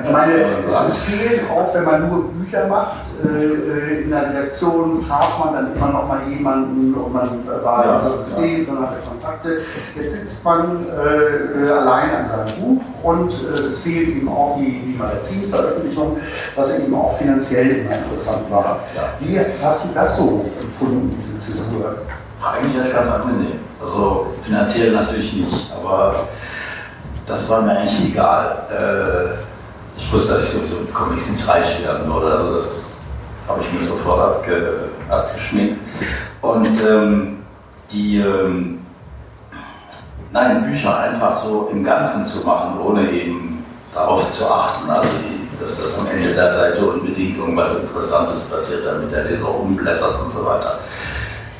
[0.04, 2.98] Ich meine, man es, es fehlt auch, wenn man nur Bücher macht.
[3.24, 7.86] Äh, äh, in der Redaktion traf man dann immer noch mal jemanden und man war
[7.86, 8.24] Ja, in so ja.
[8.26, 9.62] System und hatte Kontakte.
[9.96, 14.58] Jetzt sitzt man äh, äh, allein an seinem Buch und äh, es fehlt eben auch
[14.58, 16.18] die, die Magazinveröffentlichung,
[16.54, 18.80] was eben auch finanziell immer interessant war.
[18.94, 19.08] Ja.
[19.18, 21.96] Wie hast du das so empfunden, diese Zäsur?
[22.40, 23.60] eigentlich es ganz angenehm.
[23.80, 26.28] Also finanziell natürlich nicht, aber
[27.26, 28.66] das war mir eigentlich egal.
[28.70, 32.32] Äh, ich wusste, dass ich sowieso mit Comics nicht reich werden würde.
[32.32, 32.96] Also das
[33.46, 35.80] habe ich mir sofort abge, abgeschminkt.
[36.40, 37.38] Und ähm,
[37.90, 38.80] die, ähm,
[40.32, 43.64] nein, Bücher einfach so im Ganzen zu machen, ohne eben
[43.94, 48.86] darauf zu achten, also die, dass das am Ende der Seite unbedingt irgendwas Interessantes passiert,
[48.86, 50.78] damit der Leser umblättert und so weiter.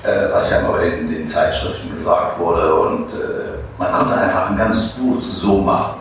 [0.09, 2.74] Äh, was ja immer bei den, Zeitschriften gesagt wurde.
[2.74, 6.00] Und äh, man konnte einfach ein ganzes Buch so machen.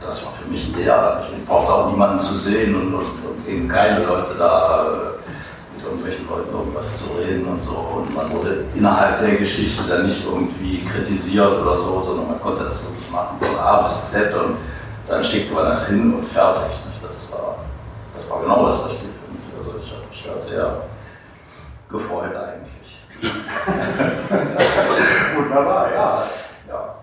[0.00, 1.22] Das war für mich ideal.
[1.30, 5.84] Ich brauchte auch niemanden zu sehen und, und, und eben keine Leute da äh, mit
[5.84, 7.76] irgendwelchen Leuten irgendwas zu reden und so.
[7.76, 12.64] Und man wurde innerhalb der Geschichte dann nicht irgendwie kritisiert oder so, sondern man konnte
[12.64, 14.56] das wirklich machen von A bis Z und
[15.08, 16.78] dann schickte man das hin und fertig.
[17.00, 17.58] Das, war,
[18.16, 19.56] das war genau das Richtige für mich.
[19.56, 20.82] Also ich habe mich da sehr
[21.88, 22.73] gefreut eigentlich.
[25.36, 26.22] Wunderbar, ja.
[26.68, 26.94] Ja.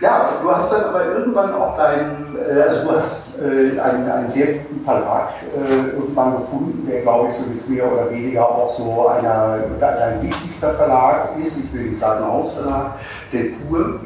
[0.00, 4.28] Ja, du hast dann aber irgendwann auch deinen, äh, also du hast äh, einen, einen
[4.28, 8.72] sehr guten Verlag äh, irgendwann gefunden, der glaube ich so jetzt mehr oder weniger auch
[8.74, 12.92] so einer, dein wichtigster Verlag ist, ich will nicht sagen Hausverlag,
[13.32, 14.00] der Pur.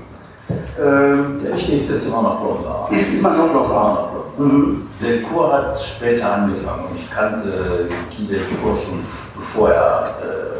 [0.79, 2.89] Ähm, Der wichtigste ist immer noch Blondar.
[2.91, 4.09] ist immer noch da.
[4.39, 4.87] Mhm.
[5.01, 9.01] Delcourt hat später angefangen und ich kannte Guy Delcourt schon
[9.35, 10.56] bevor er äh,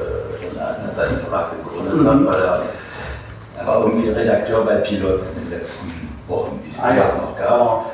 [0.97, 2.09] seinen Verlag gegründet Mhm.
[2.09, 2.61] hat, weil er,
[3.61, 5.93] er war irgendwie Redakteur bei Pilot in den letzten
[6.29, 7.05] Wochen, wie es Ah, die ja.
[7.21, 7.87] Noch gab.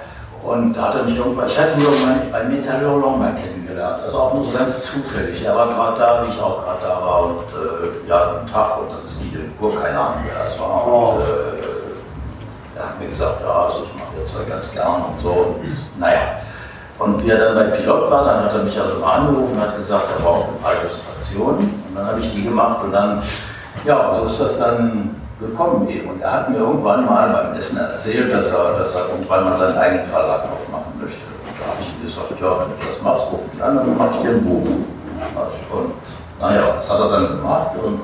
[0.42, 4.18] Und da hat er mich irgendwann, ich hatte ihn irgendwann bei Metalleur mal kennengelernt, also
[4.18, 5.44] auch nur so ganz zufällig.
[5.44, 8.78] Er war gerade da, wie ich auch gerade da war und äh, ja, guten Tag
[8.80, 10.84] und das ist Guy Delcourt, keine Ahnung wer das war.
[10.86, 11.11] Oh.
[11.14, 15.28] Und, äh, er hat mir gesagt, ja, also ich mache jetzt ganz gern und so.
[15.30, 16.20] Und naja.
[16.98, 19.61] Und wie er dann bei Pilot war, dann hat er mich also mal angerufen und
[19.61, 21.82] hat gesagt, er braucht ein paar Illustrationen.
[21.93, 23.20] Und dann habe ich die gemacht und dann,
[23.84, 26.09] ja, so ist das dann gekommen eben.
[26.09, 29.53] Und er hat mir irgendwann mal beim Essen erzählt, dass er, dass er irgendwann mal
[29.53, 31.20] seinen eigenen Verlag aufmachen möchte.
[31.20, 33.99] Und da habe ich ihm gesagt, ja, wenn du das machst, ruf mich an, dann
[33.99, 34.64] mach ich dir ein Buch.
[34.64, 35.93] Und
[36.40, 38.01] naja, das hat er dann gemacht und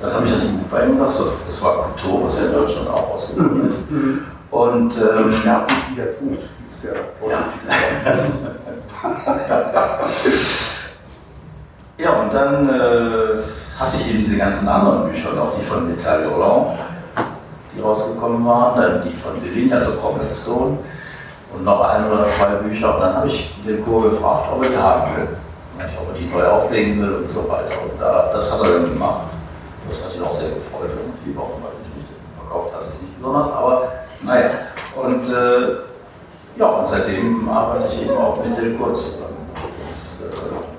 [0.00, 1.12] dann habe ich das Buch bei ihm gemacht.
[1.46, 3.78] Das war Couture, was ja in Deutschland auch rausgekommen ist.
[4.50, 6.94] Und ähm, Und sterbt nicht wieder tot, ist der
[7.28, 7.38] ja.
[11.98, 13.42] ja, und dann äh,
[13.78, 16.78] hatte ich eben diese ganzen anderen Bücher noch, die von Vital Roland,
[17.74, 20.78] die rausgekommen waren, dann die von Devine, also Prophet Stone,
[21.54, 22.94] und noch ein oder zwei Bücher.
[22.94, 25.28] Und dann habe ich den Kur gefragt, ob er die haben will.
[25.78, 27.74] Ob er die neu auflegen will und so weiter.
[27.82, 29.28] Und da, das hat er dann gemacht.
[29.88, 30.90] Das hat ihn auch sehr gefreut.
[30.96, 32.08] Irgendwie, warum weiß ich nicht.
[32.38, 33.92] Verkauft hat sich nicht besonders, aber
[34.22, 34.50] naja.
[34.96, 39.50] Und äh, ja, und seitdem arbeite ich eben auch mit Delcourt zusammen.
[39.54, 40.73] Das, äh,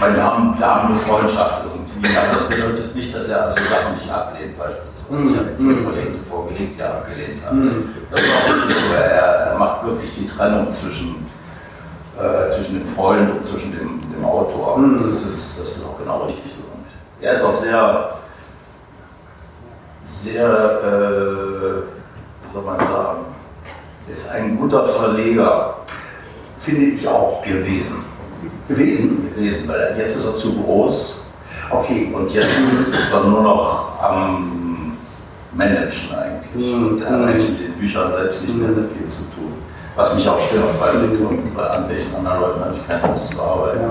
[0.00, 3.56] meine, wir haben, wir haben eine Freundschaft irgendwie, aber das bedeutet nicht, dass er also
[3.56, 5.22] Sachen nicht ablehnt, beispielsweise.
[5.32, 5.84] Ich habe ihm Mhm.
[5.84, 7.52] Projekte vorgelegt, die er abgelehnt hat.
[7.52, 7.88] Mhm.
[8.10, 8.94] Das ist auch richtig so.
[8.94, 9.22] Er,
[9.52, 11.26] er macht wirklich die Trennung zwischen,
[12.18, 14.78] äh, zwischen dem Freund und zwischen dem, dem Autor.
[14.78, 15.02] Mhm.
[15.02, 16.62] Das, ist, das ist auch genau richtig so.
[17.20, 18.10] Er ist auch sehr,
[20.02, 21.82] sehr, äh,
[22.46, 23.18] wie soll man sagen,
[24.08, 25.76] ist ein guter Verleger
[26.60, 27.42] Finde ich auch.
[27.42, 28.04] gewesen.
[28.68, 29.28] Gewesen?
[29.34, 31.22] gewesen weil jetzt ist er zu groß
[31.70, 32.12] Okay.
[32.14, 34.96] und jetzt ist er nur noch am
[35.52, 36.74] Managen eigentlich.
[36.74, 36.86] Mhm.
[36.86, 39.52] Und er hat eigentlich mit den Büchern selbst nicht mehr sehr viel zu tun.
[39.96, 43.30] Was mich auch stört, weil mit bei an welchen anderen Leuten habe ich keine Lust
[43.30, 43.80] zu arbeiten.
[43.80, 43.90] Ja.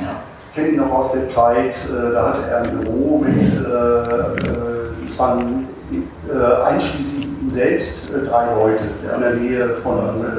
[0.00, 0.22] Ja.
[0.50, 3.68] Ich kenne ihn noch aus der Zeit, äh, da hatte er ein Büro mit, äh,
[3.68, 8.84] äh, es waren äh, einschließlich ihm selbst äh, drei Leute
[9.14, 9.98] in der Nähe von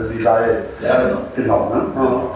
[0.09, 0.65] äh.
[0.81, 1.21] Ja, genau.
[1.35, 1.85] Genau, ne?
[1.93, 2.35] Genau.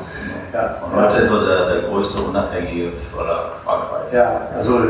[0.54, 0.78] Ja.
[0.86, 4.14] Und heute ist er der, der größte unabhängige Verlag Frankreichs.
[4.14, 4.88] Ja, also äh,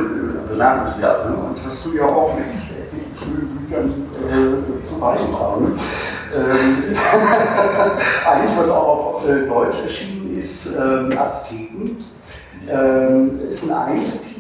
[0.50, 1.30] bemerkenswert.
[1.30, 1.36] Ne?
[1.36, 5.80] Und hast du ja auch mit etlichen schönen Büchern äh, zu beigetragen.
[6.36, 6.96] Ähm,
[8.30, 12.04] eins, was auch auf äh, Deutsch erschienen ist, ähm, Azteken.
[12.70, 14.34] Ähm, ist ein Einzeltitel,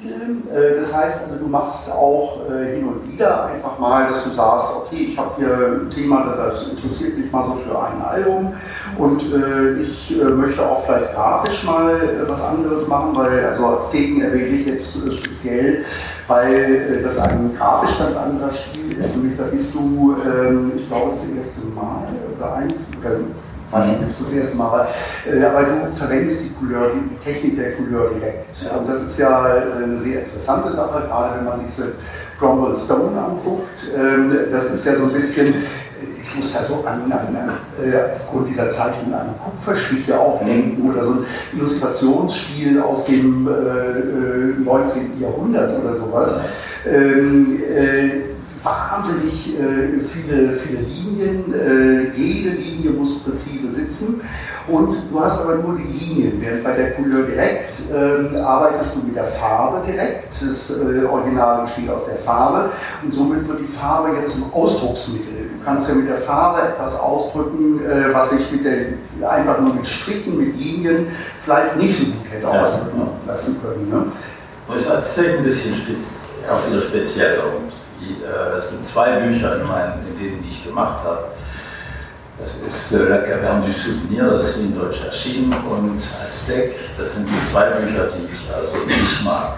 [0.54, 4.30] äh, das heißt, also, du machst auch äh, hin und wieder einfach mal, dass du
[4.30, 8.54] sagst, okay, ich habe hier ein Thema, das interessiert mich mal so für ein Album.
[8.98, 13.68] Und äh, ich äh, möchte auch vielleicht grafisch mal äh, was anderes machen, weil also
[13.68, 15.86] Azteken erwähne ich jetzt äh, speziell,
[16.28, 21.12] weil das ein grafisch ganz anderer Stil ist, nämlich da bist du, ähm, ich glaube,
[21.14, 22.08] das erste Mal
[22.38, 23.18] oder eins, oder
[23.74, 24.88] weiß nicht, ob es das erste Mal war,
[25.26, 28.46] äh, aber du verwendest die Couleur, die Technik der Couleur direkt.
[28.64, 28.78] Ja.
[28.78, 32.00] Und das ist ja äh, eine sehr interessante Sache, gerade wenn man sich jetzt
[32.40, 33.92] Cromwell Stone anguckt.
[33.96, 35.54] Ähm, das ist ja so ein bisschen,
[36.22, 40.90] ich muss da so an, an, an äh, aufgrund dieser Zeichnung an Kupferstiche auch denken
[40.90, 45.02] oder so ein Illustrationsstil aus dem äh, 19.
[45.20, 46.42] Äh, Jahrhundert oder sowas.
[46.86, 48.33] Ähm, äh,
[48.64, 51.54] wahnsinnig äh, viele, viele Linien.
[51.54, 54.22] Äh, jede Linie muss präzise sitzen.
[54.68, 59.00] Und du hast aber nur die Linien, während bei der Couleur direkt äh, arbeitest du
[59.06, 60.34] mit der Farbe direkt.
[60.42, 62.70] Das äh, Original besteht aus der Farbe
[63.04, 65.50] und somit wird die Farbe jetzt zum Ausdrucksmittel.
[65.58, 69.74] Du kannst ja mit der Farbe etwas ausdrücken, äh, was sich mit der, einfach nur
[69.74, 71.08] mit Strichen, mit Linien
[71.44, 73.90] vielleicht nicht so gut hätte ausdrücken lassen können.
[73.90, 74.06] Ne?
[74.70, 77.40] Das ist als ein bisschen spitz, auch wieder speziell.
[77.40, 77.83] Und
[78.58, 81.26] es sind zwei Bücher in, meinen, in denen, die ich gemacht habe.
[82.40, 87.14] Das ist äh, La Caverne du Souvenir, das ist in Deutsch erschienen, und Aztec, das
[87.14, 89.54] sind die zwei Bücher, die ich also nicht mag,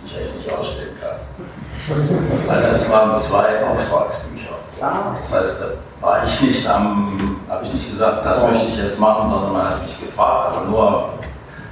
[0.00, 1.18] die ich eigentlich nicht ausstellen kann.
[2.46, 4.54] Weil das waren zwei Auftragsbücher.
[4.80, 9.00] Das heißt, da war ich nicht am, habe ich nicht gesagt, das möchte ich jetzt
[9.00, 11.08] machen, sondern man hat mich gefragt, aber nur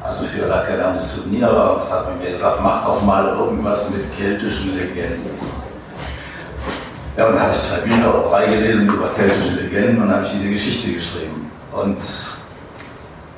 [0.02, 3.90] also für La Caverne du Souvenir, das hat man mir gesagt, mach doch mal irgendwas
[3.90, 5.30] mit keltischen Legenden.
[7.16, 10.16] Ja, und dann habe ich zwei Bücher oder drei gelesen über keltische Legenden und dann
[10.16, 11.48] habe ich diese Geschichte geschrieben.
[11.70, 12.02] Und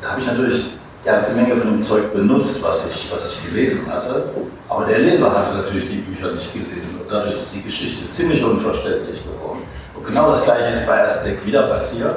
[0.00, 0.70] da habe ich natürlich
[1.04, 4.30] eine ganze Menge von dem Zeug benutzt, was ich, was ich gelesen hatte.
[4.66, 8.42] Aber der Leser hatte natürlich die Bücher nicht gelesen und dadurch ist die Geschichte ziemlich
[8.42, 9.60] unverständlich geworden.
[9.94, 12.16] Und genau das gleiche ist bei Aztec wieder passiert.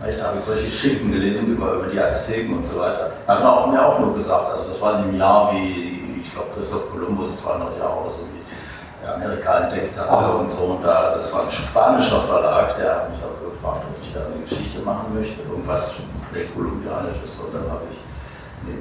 [0.00, 3.12] Da habe ich solche Schinken gelesen über, über die Azteken und so weiter.
[3.26, 6.20] Da hat man auch, mir auch nur gesagt, also das war in dem Jahr wie,
[6.22, 8.27] ich glaube, Christoph Kolumbus 200 Jahre oder so
[9.14, 10.38] Amerika entdeckt hatte oh.
[10.40, 10.64] und so.
[10.64, 14.20] Und da, das war ein spanischer Verlag, der hat mich auch gefragt, ob ich da
[14.26, 15.94] eine Geschichte machen möchte, irgendwas
[16.54, 17.38] kolumbianisches.
[17.40, 17.98] Und dann habe ich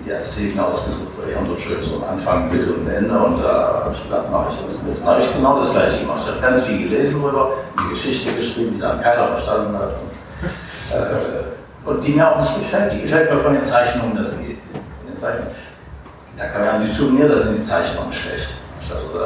[0.05, 3.17] die Azteken ausgesucht, weil die haben so schön so einen Anfang, Mitte und Ende.
[3.17, 4.99] Und da habe ich gedacht, mache ich das mit.
[4.99, 6.21] Dann habe ich genau das gleiche gemacht.
[6.23, 9.91] Ich habe ganz viel gelesen darüber, die Geschichte geschrieben, die dann keiner verstanden hat.
[10.01, 12.91] Und, äh, und die mir auch nicht gefällt.
[12.93, 14.57] Die gefällt mir von den Zeichnungen, das sind die,
[15.15, 15.55] Zeichnungen.
[16.37, 18.49] Da kann man die Souvenir, da sind die Zeichnungen schlecht.
[18.93, 19.19] Also,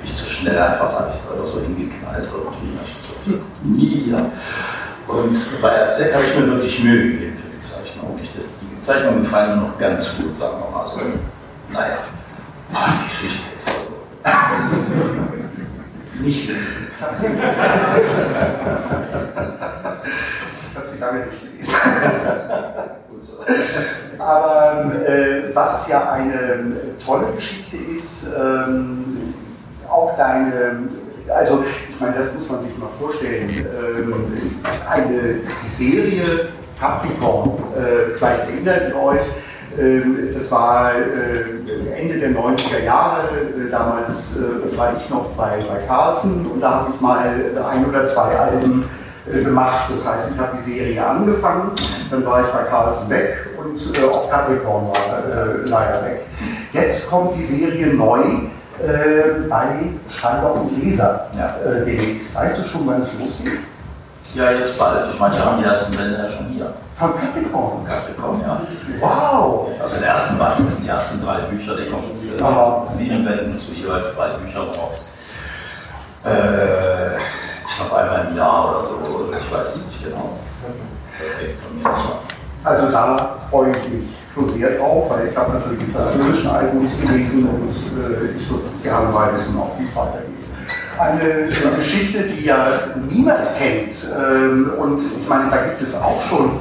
[0.00, 2.78] äh, ich zu schnell einfach, da habe ich einfach so hingeknallt irgendwie.
[3.02, 3.32] So,
[3.62, 4.30] nie wieder.
[5.08, 8.18] Und bei Aztec habe ich mir wirklich Mühe gegeben für die Zeichnung.
[8.20, 11.00] Ich, das, die Zeichnungen gefallen mir noch ganz gut, sagen wir mal so.
[11.72, 11.98] Naja,
[12.72, 13.96] ah, die Geschichte ist also.
[16.22, 16.88] nicht lesen.
[16.96, 17.02] Ich
[20.76, 21.74] habe sie lange nicht gelesen.
[23.18, 23.38] So.
[24.18, 29.15] Aber äh, was ja eine äh, tolle Geschichte ist, ähm,
[30.06, 30.88] auch deine,
[31.28, 34.14] also ich meine, das muss man sich mal vorstellen, ähm,
[34.88, 36.48] eine Serie
[36.78, 39.22] Capricorn, äh, vielleicht erinnert ihr euch,
[39.78, 44.38] ähm, das war äh, Ende der 90er Jahre, äh, damals
[44.76, 47.34] war ich noch bei, bei Carlsen und da habe ich mal
[47.70, 48.84] ein oder zwei Alben
[49.26, 49.90] gemacht.
[49.90, 51.72] Das heißt, ich habe die Serie angefangen,
[52.10, 56.20] dann war ich bei Carlsen weg und auch Capricorn war leider weg.
[56.72, 58.20] Jetzt kommt die Serie neu
[58.82, 61.56] äh, bei Schreiber und Leser ja.
[61.64, 62.34] äh, demnächst.
[62.34, 63.60] Weißt du schon, wann es losgeht?
[64.34, 65.10] Ja, jetzt bald.
[65.12, 66.72] Ich meine, die haben die ersten Bände ja schon hier.
[66.96, 67.70] Von Capricorn?
[67.70, 68.60] Von Capricorn, ja.
[69.00, 69.68] Wow!
[69.82, 73.72] Also den ersten Band, die ersten drei Bücher, die kommen jetzt äh, sieben Bänden zu
[73.72, 75.06] jeweils drei Büchern raus.
[76.24, 80.38] Äh, ich glaube einmal im Jahr oder so, ich weiß nicht genau.
[81.18, 82.22] Das hängt von mir nicht ab.
[82.64, 86.82] Also da freue ich mich schon sehr drauf, weil ich habe natürlich die französischen Alben
[86.82, 90.26] nicht gelesen und äh, ich würde gerne mal wissen, auch wie es weitergeht.
[90.98, 92.66] Eine Geschichte, die ja
[93.08, 93.94] niemand kennt.
[94.14, 96.60] Ähm, und ich meine, da gibt es auch schon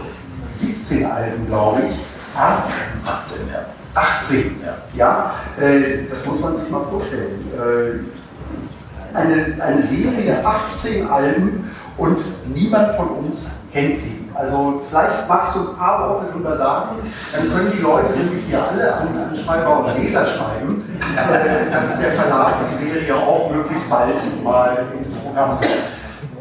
[0.56, 2.00] 17 Alben, glaube ich.
[2.38, 2.64] Ah,
[3.06, 3.66] 18, ja.
[3.94, 4.76] 18, ja.
[4.94, 7.50] ja äh, das muss man sich mal vorstellen.
[7.54, 12.22] Äh, eine, eine Serie, 18 Alben und
[12.54, 14.30] niemand von uns kennt sie.
[14.34, 16.98] Also vielleicht magst du ein paar Worte darüber sagen,
[17.32, 20.84] dann können die Leute nämlich hier alle an, an Schreiber oder Leser schreiben,
[21.16, 25.72] äh, dass der Verlag die Serie auch möglichst bald mal ins Programm setzt.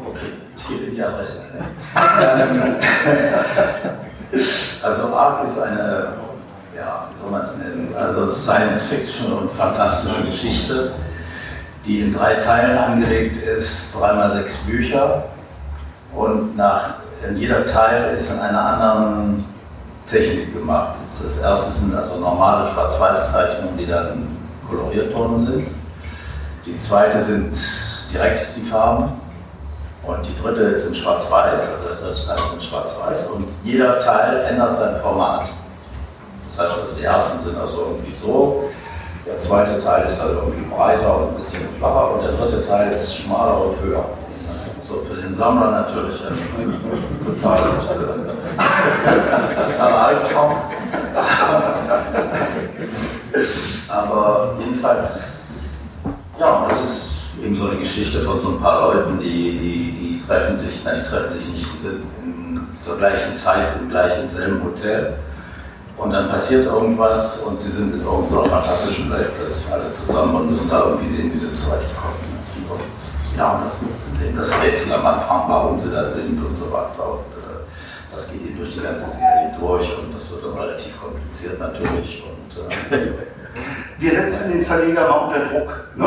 [0.05, 1.41] Okay, ich gebe die Adresse.
[4.83, 6.13] also ARC ist eine
[6.75, 10.91] ja, wie soll man es nennen, also Science Fiction und fantastische Geschichte,
[11.85, 15.23] die in drei Teilen angelegt ist, dreimal sechs Bücher
[16.15, 16.95] und nach,
[17.27, 19.45] in jeder Teil ist in einer anderen
[20.07, 20.95] Technik gemacht.
[21.05, 24.37] Das erste sind also normale Schwarz-Weiß-Zeichnungen, die dann
[24.69, 25.67] koloriert worden sind.
[26.65, 27.57] Die zweite sind
[28.11, 29.13] direkt die Farben
[30.03, 33.99] und die dritte ist in Schwarz-Weiß, also der dritte Teil ist in Schwarz-Weiß und jeder
[33.99, 35.49] Teil ändert sein Format.
[36.47, 38.69] Das heißt also, die ersten sind also irgendwie so,
[39.25, 42.91] der zweite Teil ist also irgendwie breiter und ein bisschen flacher und der dritte Teil
[42.91, 44.05] ist schmaler und höher.
[44.87, 46.35] So für den Sammler natürlich ein
[47.25, 50.57] totales, äh, totaler Albtraum.
[53.87, 55.97] Aber jedenfalls,
[56.39, 57.09] ja, das ist
[57.43, 61.01] eben so eine Geschichte von so ein paar Leuten, die, die, die treffen sich, nein,
[61.03, 65.15] die treffen sich nicht, die sind in, zur gleichen Zeit im gleichen, selben Hotel.
[65.97, 70.51] Und dann passiert irgendwas und sie sind in irgendeiner fantastischen Welt plötzlich alle zusammen und
[70.51, 72.35] müssen da irgendwie sehen, wie sie zurechtkommen.
[73.37, 76.71] Ja, und das ist eben das Rätsel am Anfang, warum sie da sind und so
[76.71, 77.11] weiter.
[77.11, 77.65] Und äh,
[78.13, 82.23] das geht ihnen durch die ganze Serie durch und das wird dann relativ kompliziert natürlich.
[82.23, 83.11] Und, äh,
[83.99, 85.87] Wir setzen den Verleger mal unter Druck.
[85.95, 86.05] Ne?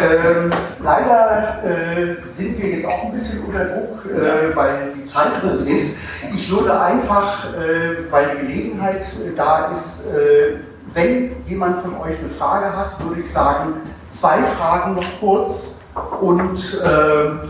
[0.00, 5.42] Ähm, leider äh, sind wir jetzt auch ein bisschen unter Druck, äh, weil die Zeit
[5.42, 5.98] drin ist.
[6.32, 10.56] Ich würde einfach, äh, weil die Gelegenheit äh, da ist, äh,
[10.94, 13.74] wenn jemand von euch eine Frage hat, würde ich sagen,
[14.10, 15.80] zwei Fragen noch kurz.
[16.20, 17.40] Und ähm,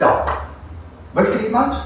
[0.00, 0.24] ja,
[1.14, 1.76] möchte jemand?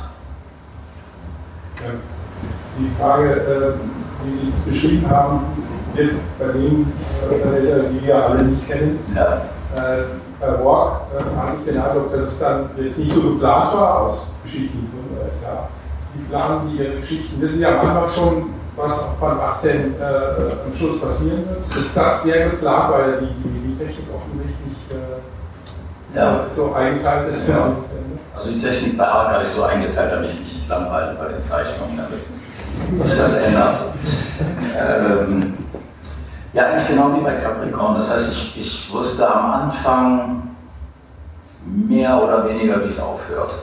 [2.78, 5.40] Die Frage, äh, wie Sie es beschrieben haben,
[5.94, 6.92] wird bei dem
[7.52, 9.42] Leser, die wir alle nicht kennen, ja.
[9.76, 10.04] Äh,
[10.40, 14.00] bei Walk äh, habe ich den Eindruck, dass es dann jetzt nicht so geplant war
[14.02, 15.16] aus geschichtlichen Gründen.
[15.16, 15.68] Äh, ja.
[16.14, 17.40] Wie planen Sie Ihre Geschichten?
[17.40, 21.66] Wissen Sie am Anfang schon, was beim 18 äh, am Schluss passieren wird?
[21.68, 24.94] Ist das sehr geplant, weil die, die, die Technik offensichtlich äh,
[26.14, 26.46] ja.
[26.54, 27.48] so eingeteilt ist?
[27.48, 27.76] Ja.
[28.34, 31.28] Also die Technik bei ARC hatte ich so eingeteilt, damit ich mich nicht langweile bei
[31.28, 33.78] den Zeichnungen, damit sich das ändert.
[34.76, 35.54] ähm,
[36.52, 37.96] ja, eigentlich genau wie bei Capricorn.
[37.96, 40.54] Das heißt, ich, ich wusste am Anfang
[41.64, 43.54] mehr oder weniger, wie es aufhört.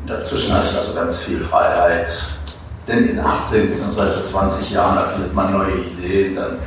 [0.00, 2.10] Und dazwischen hatte ich also ganz viel Freiheit.
[2.88, 4.22] Denn in 18 bzw.
[4.22, 6.58] 20 Jahren, da findet man neue Ideen, dann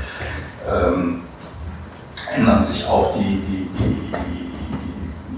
[0.72, 1.22] ähm,
[2.34, 4.45] ändern sich auch die, die, die, die,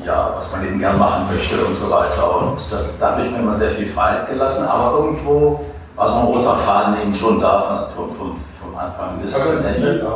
[0.08, 2.39] ja, was man eben gern machen möchte und so weiter.
[2.39, 6.16] Und das, da habe ich mir immer sehr viel Freiheit gelassen, aber irgendwo war so
[6.16, 8.36] ein roter Faden eben schon da von, von,
[8.78, 10.08] Anfang bis zum Ende.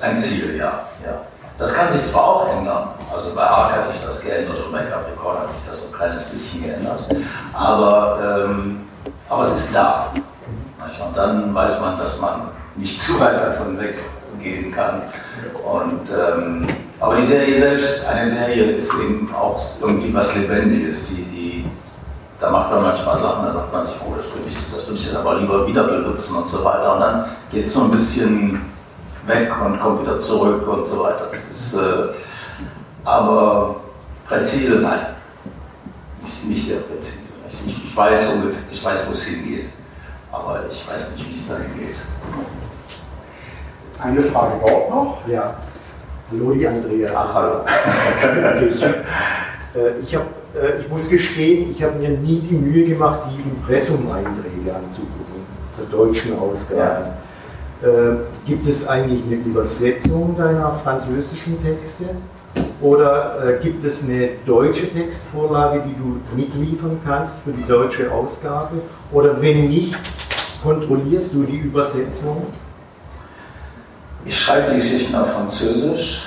[0.00, 1.20] Ein Ziel, ja, ja.
[1.56, 4.82] Das kann sich zwar auch ändern, also bei Arc hat sich das geändert und bei
[4.82, 7.04] Capricorn hat sich das so ein kleines bisschen geändert,
[7.52, 8.88] aber, ähm,
[9.28, 10.06] aber es ist da.
[11.06, 13.78] Und dann weiß man, dass man nicht zu weit davon
[14.40, 15.02] weggehen kann.
[15.64, 16.66] Und, ähm,
[16.98, 21.08] aber die Serie selbst, eine Serie ist eben auch irgendwie was Lebendiges.
[21.08, 21.64] Die, die,
[22.38, 24.98] da macht man manchmal Sachen, da sagt man sich, oh, das würde ich, das würde
[24.98, 26.94] ich jetzt aber lieber wieder benutzen und so weiter.
[26.94, 28.60] Und dann geht es so ein bisschen
[29.26, 31.28] weg und kommt wieder zurück und so weiter.
[31.32, 32.08] Das ist, äh,
[33.04, 33.76] aber
[34.26, 35.06] präzise, nein.
[36.22, 37.30] Nicht, nicht sehr präzise.
[37.48, 39.70] Ich, ich, weiß ungefähr, ich weiß, wo es hingeht,
[40.30, 41.96] aber ich weiß nicht, wie es dahin geht.
[44.02, 45.18] Eine Frage auch noch?
[45.28, 45.56] Ja.
[46.30, 47.16] Hallo, die Andreas.
[47.16, 47.60] Ach, hallo.
[49.72, 50.22] Äh, ich, hab,
[50.52, 55.46] äh, ich muss gestehen, ich habe mir nie die Mühe gemacht, die Impressum-Einträge anzugucken,
[55.78, 57.12] der deutschen Ausgabe.
[57.80, 57.88] Ja.
[57.88, 62.06] Äh, gibt es eigentlich eine Übersetzung deiner französischen Texte?
[62.80, 68.80] Oder äh, gibt es eine deutsche Textvorlage, die du mitliefern kannst für die deutsche Ausgabe?
[69.12, 69.96] Oder wenn nicht,
[70.64, 72.46] kontrollierst du die Übersetzung?
[74.24, 76.22] Ich schreibe die Geschichten auf Französisch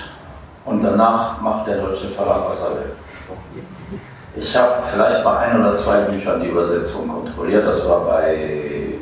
[0.65, 2.91] und danach macht der deutsche Verlag, was er will.
[4.35, 7.65] Ich habe vielleicht bei ein oder zwei Büchern die Übersetzung kontrolliert.
[7.65, 8.95] Das war bei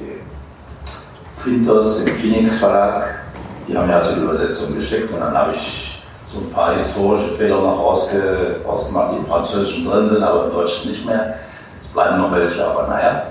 [1.42, 3.22] Quintos im Phoenix Verlag.
[3.68, 7.36] Die haben mir also die Übersetzung geschickt und dann habe ich so ein paar historische
[7.36, 11.36] Fehler noch ausge, ausgemacht, die im Französischen drin sind, aber im Deutschen nicht mehr.
[11.82, 13.24] Es bleiben noch welche, aber naja.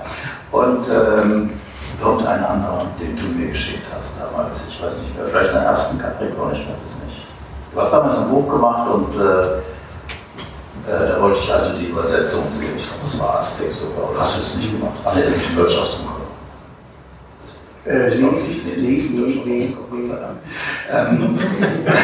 [0.51, 1.60] Und ähm,
[2.01, 5.99] irgendeinen anderen, den du mir geschickt hast damals, ich weiß nicht mehr, vielleicht den ersten
[5.99, 7.25] Capricorn, ich weiß es nicht.
[7.73, 9.61] Du hast damals ein Buch gemacht und äh,
[10.89, 12.75] äh, da wollte ich also die Übersetzung sehen.
[12.75, 14.09] Ich glaube, das war Aztec sogar.
[14.11, 14.97] Oder hast du das nicht gemacht?
[15.05, 16.11] Ah, der ist nicht in Deutsch ausgekommen.
[17.83, 18.29] Äh, nee, nee,
[18.77, 20.37] nee, nee, nee, Gott sei Dank.
[20.91, 21.39] Ähm,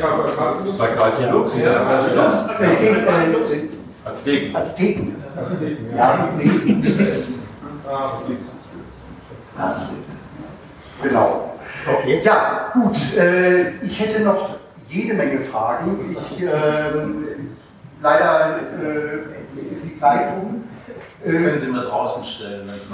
[0.00, 0.78] bei Französisch?
[0.78, 1.70] Bei Kreuz Lux, ja.
[4.04, 4.56] Azteken.
[4.56, 5.16] Azteken.
[5.96, 6.76] Ja, nee,
[8.26, 8.52] Six.
[9.58, 10.00] Ah, Six.
[11.02, 11.50] Genau.
[11.86, 12.20] Okay.
[12.22, 12.96] Ja, gut.
[13.16, 14.56] Äh, ich hätte noch
[14.88, 16.16] jede Menge Fragen.
[16.16, 17.56] Ich, ähm,
[18.02, 20.64] leider äh, ist die Zeit um.
[21.22, 22.90] Das können Sie mir draußen stellen, wenn Sie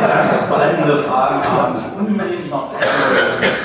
[0.00, 1.74] ganz brennende Fragen haben.
[1.98, 2.72] Unbedingt noch.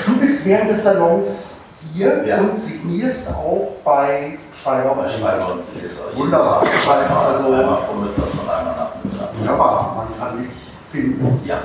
[0.06, 2.38] Du bist während des Salons hier Ja.
[2.38, 6.04] und signierst auch bei Schreiber Bei Schreiber und Leser.
[6.14, 6.60] Wunderbar.
[6.62, 8.99] Das heißt also- Einmal vormittags und einmal nachmittags.
[9.40, 10.50] Wunderbar, man kann dich
[10.92, 11.40] finden.
[11.46, 11.58] Ja.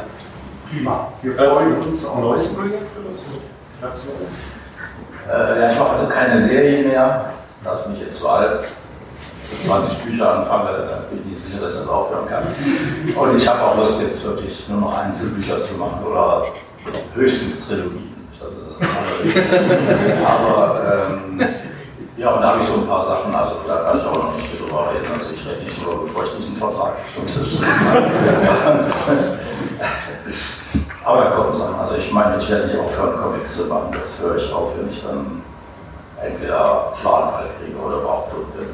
[0.69, 1.09] Prima.
[1.21, 4.01] Wir freuen uns auf Neues Projekt oder so?
[5.29, 7.33] Äh, ja, ich mache also keine Serie mehr.
[7.63, 8.61] Da bin ich jetzt zu alt.
[9.49, 12.47] Für 20 Bücher anfange, dann bin ich nicht sicher, dass ich das aufhören kann.
[13.15, 16.47] Und ich habe auch Lust, jetzt wirklich nur noch Einzelbücher zu machen oder
[17.13, 18.27] höchstens Trilogien.
[18.39, 20.27] Das ist das andere.
[20.27, 21.09] Aber
[21.39, 21.45] ähm,
[22.17, 24.35] ja, und da habe ich so ein paar Sachen, also da kann ich auch noch
[24.35, 25.11] nicht drüber reden.
[25.11, 26.93] Also ich rede nicht drüber, bevor ich diesen Vertrag.
[31.03, 31.75] Aber da kommt dann.
[31.75, 33.89] Also ich meine, ich werde nicht aufhören, Comics zu machen.
[33.91, 35.41] Das höre ich auf, wenn ich dann
[36.21, 38.67] entweder Schlaganfall kriege oder überhaupt tot bin.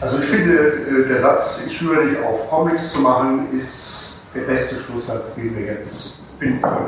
[0.00, 4.40] Also ich finde, äh, der Satz, ich höre nicht auf, Comics zu machen, ist der
[4.42, 6.80] beste Schlusssatz, den wir jetzt finden können.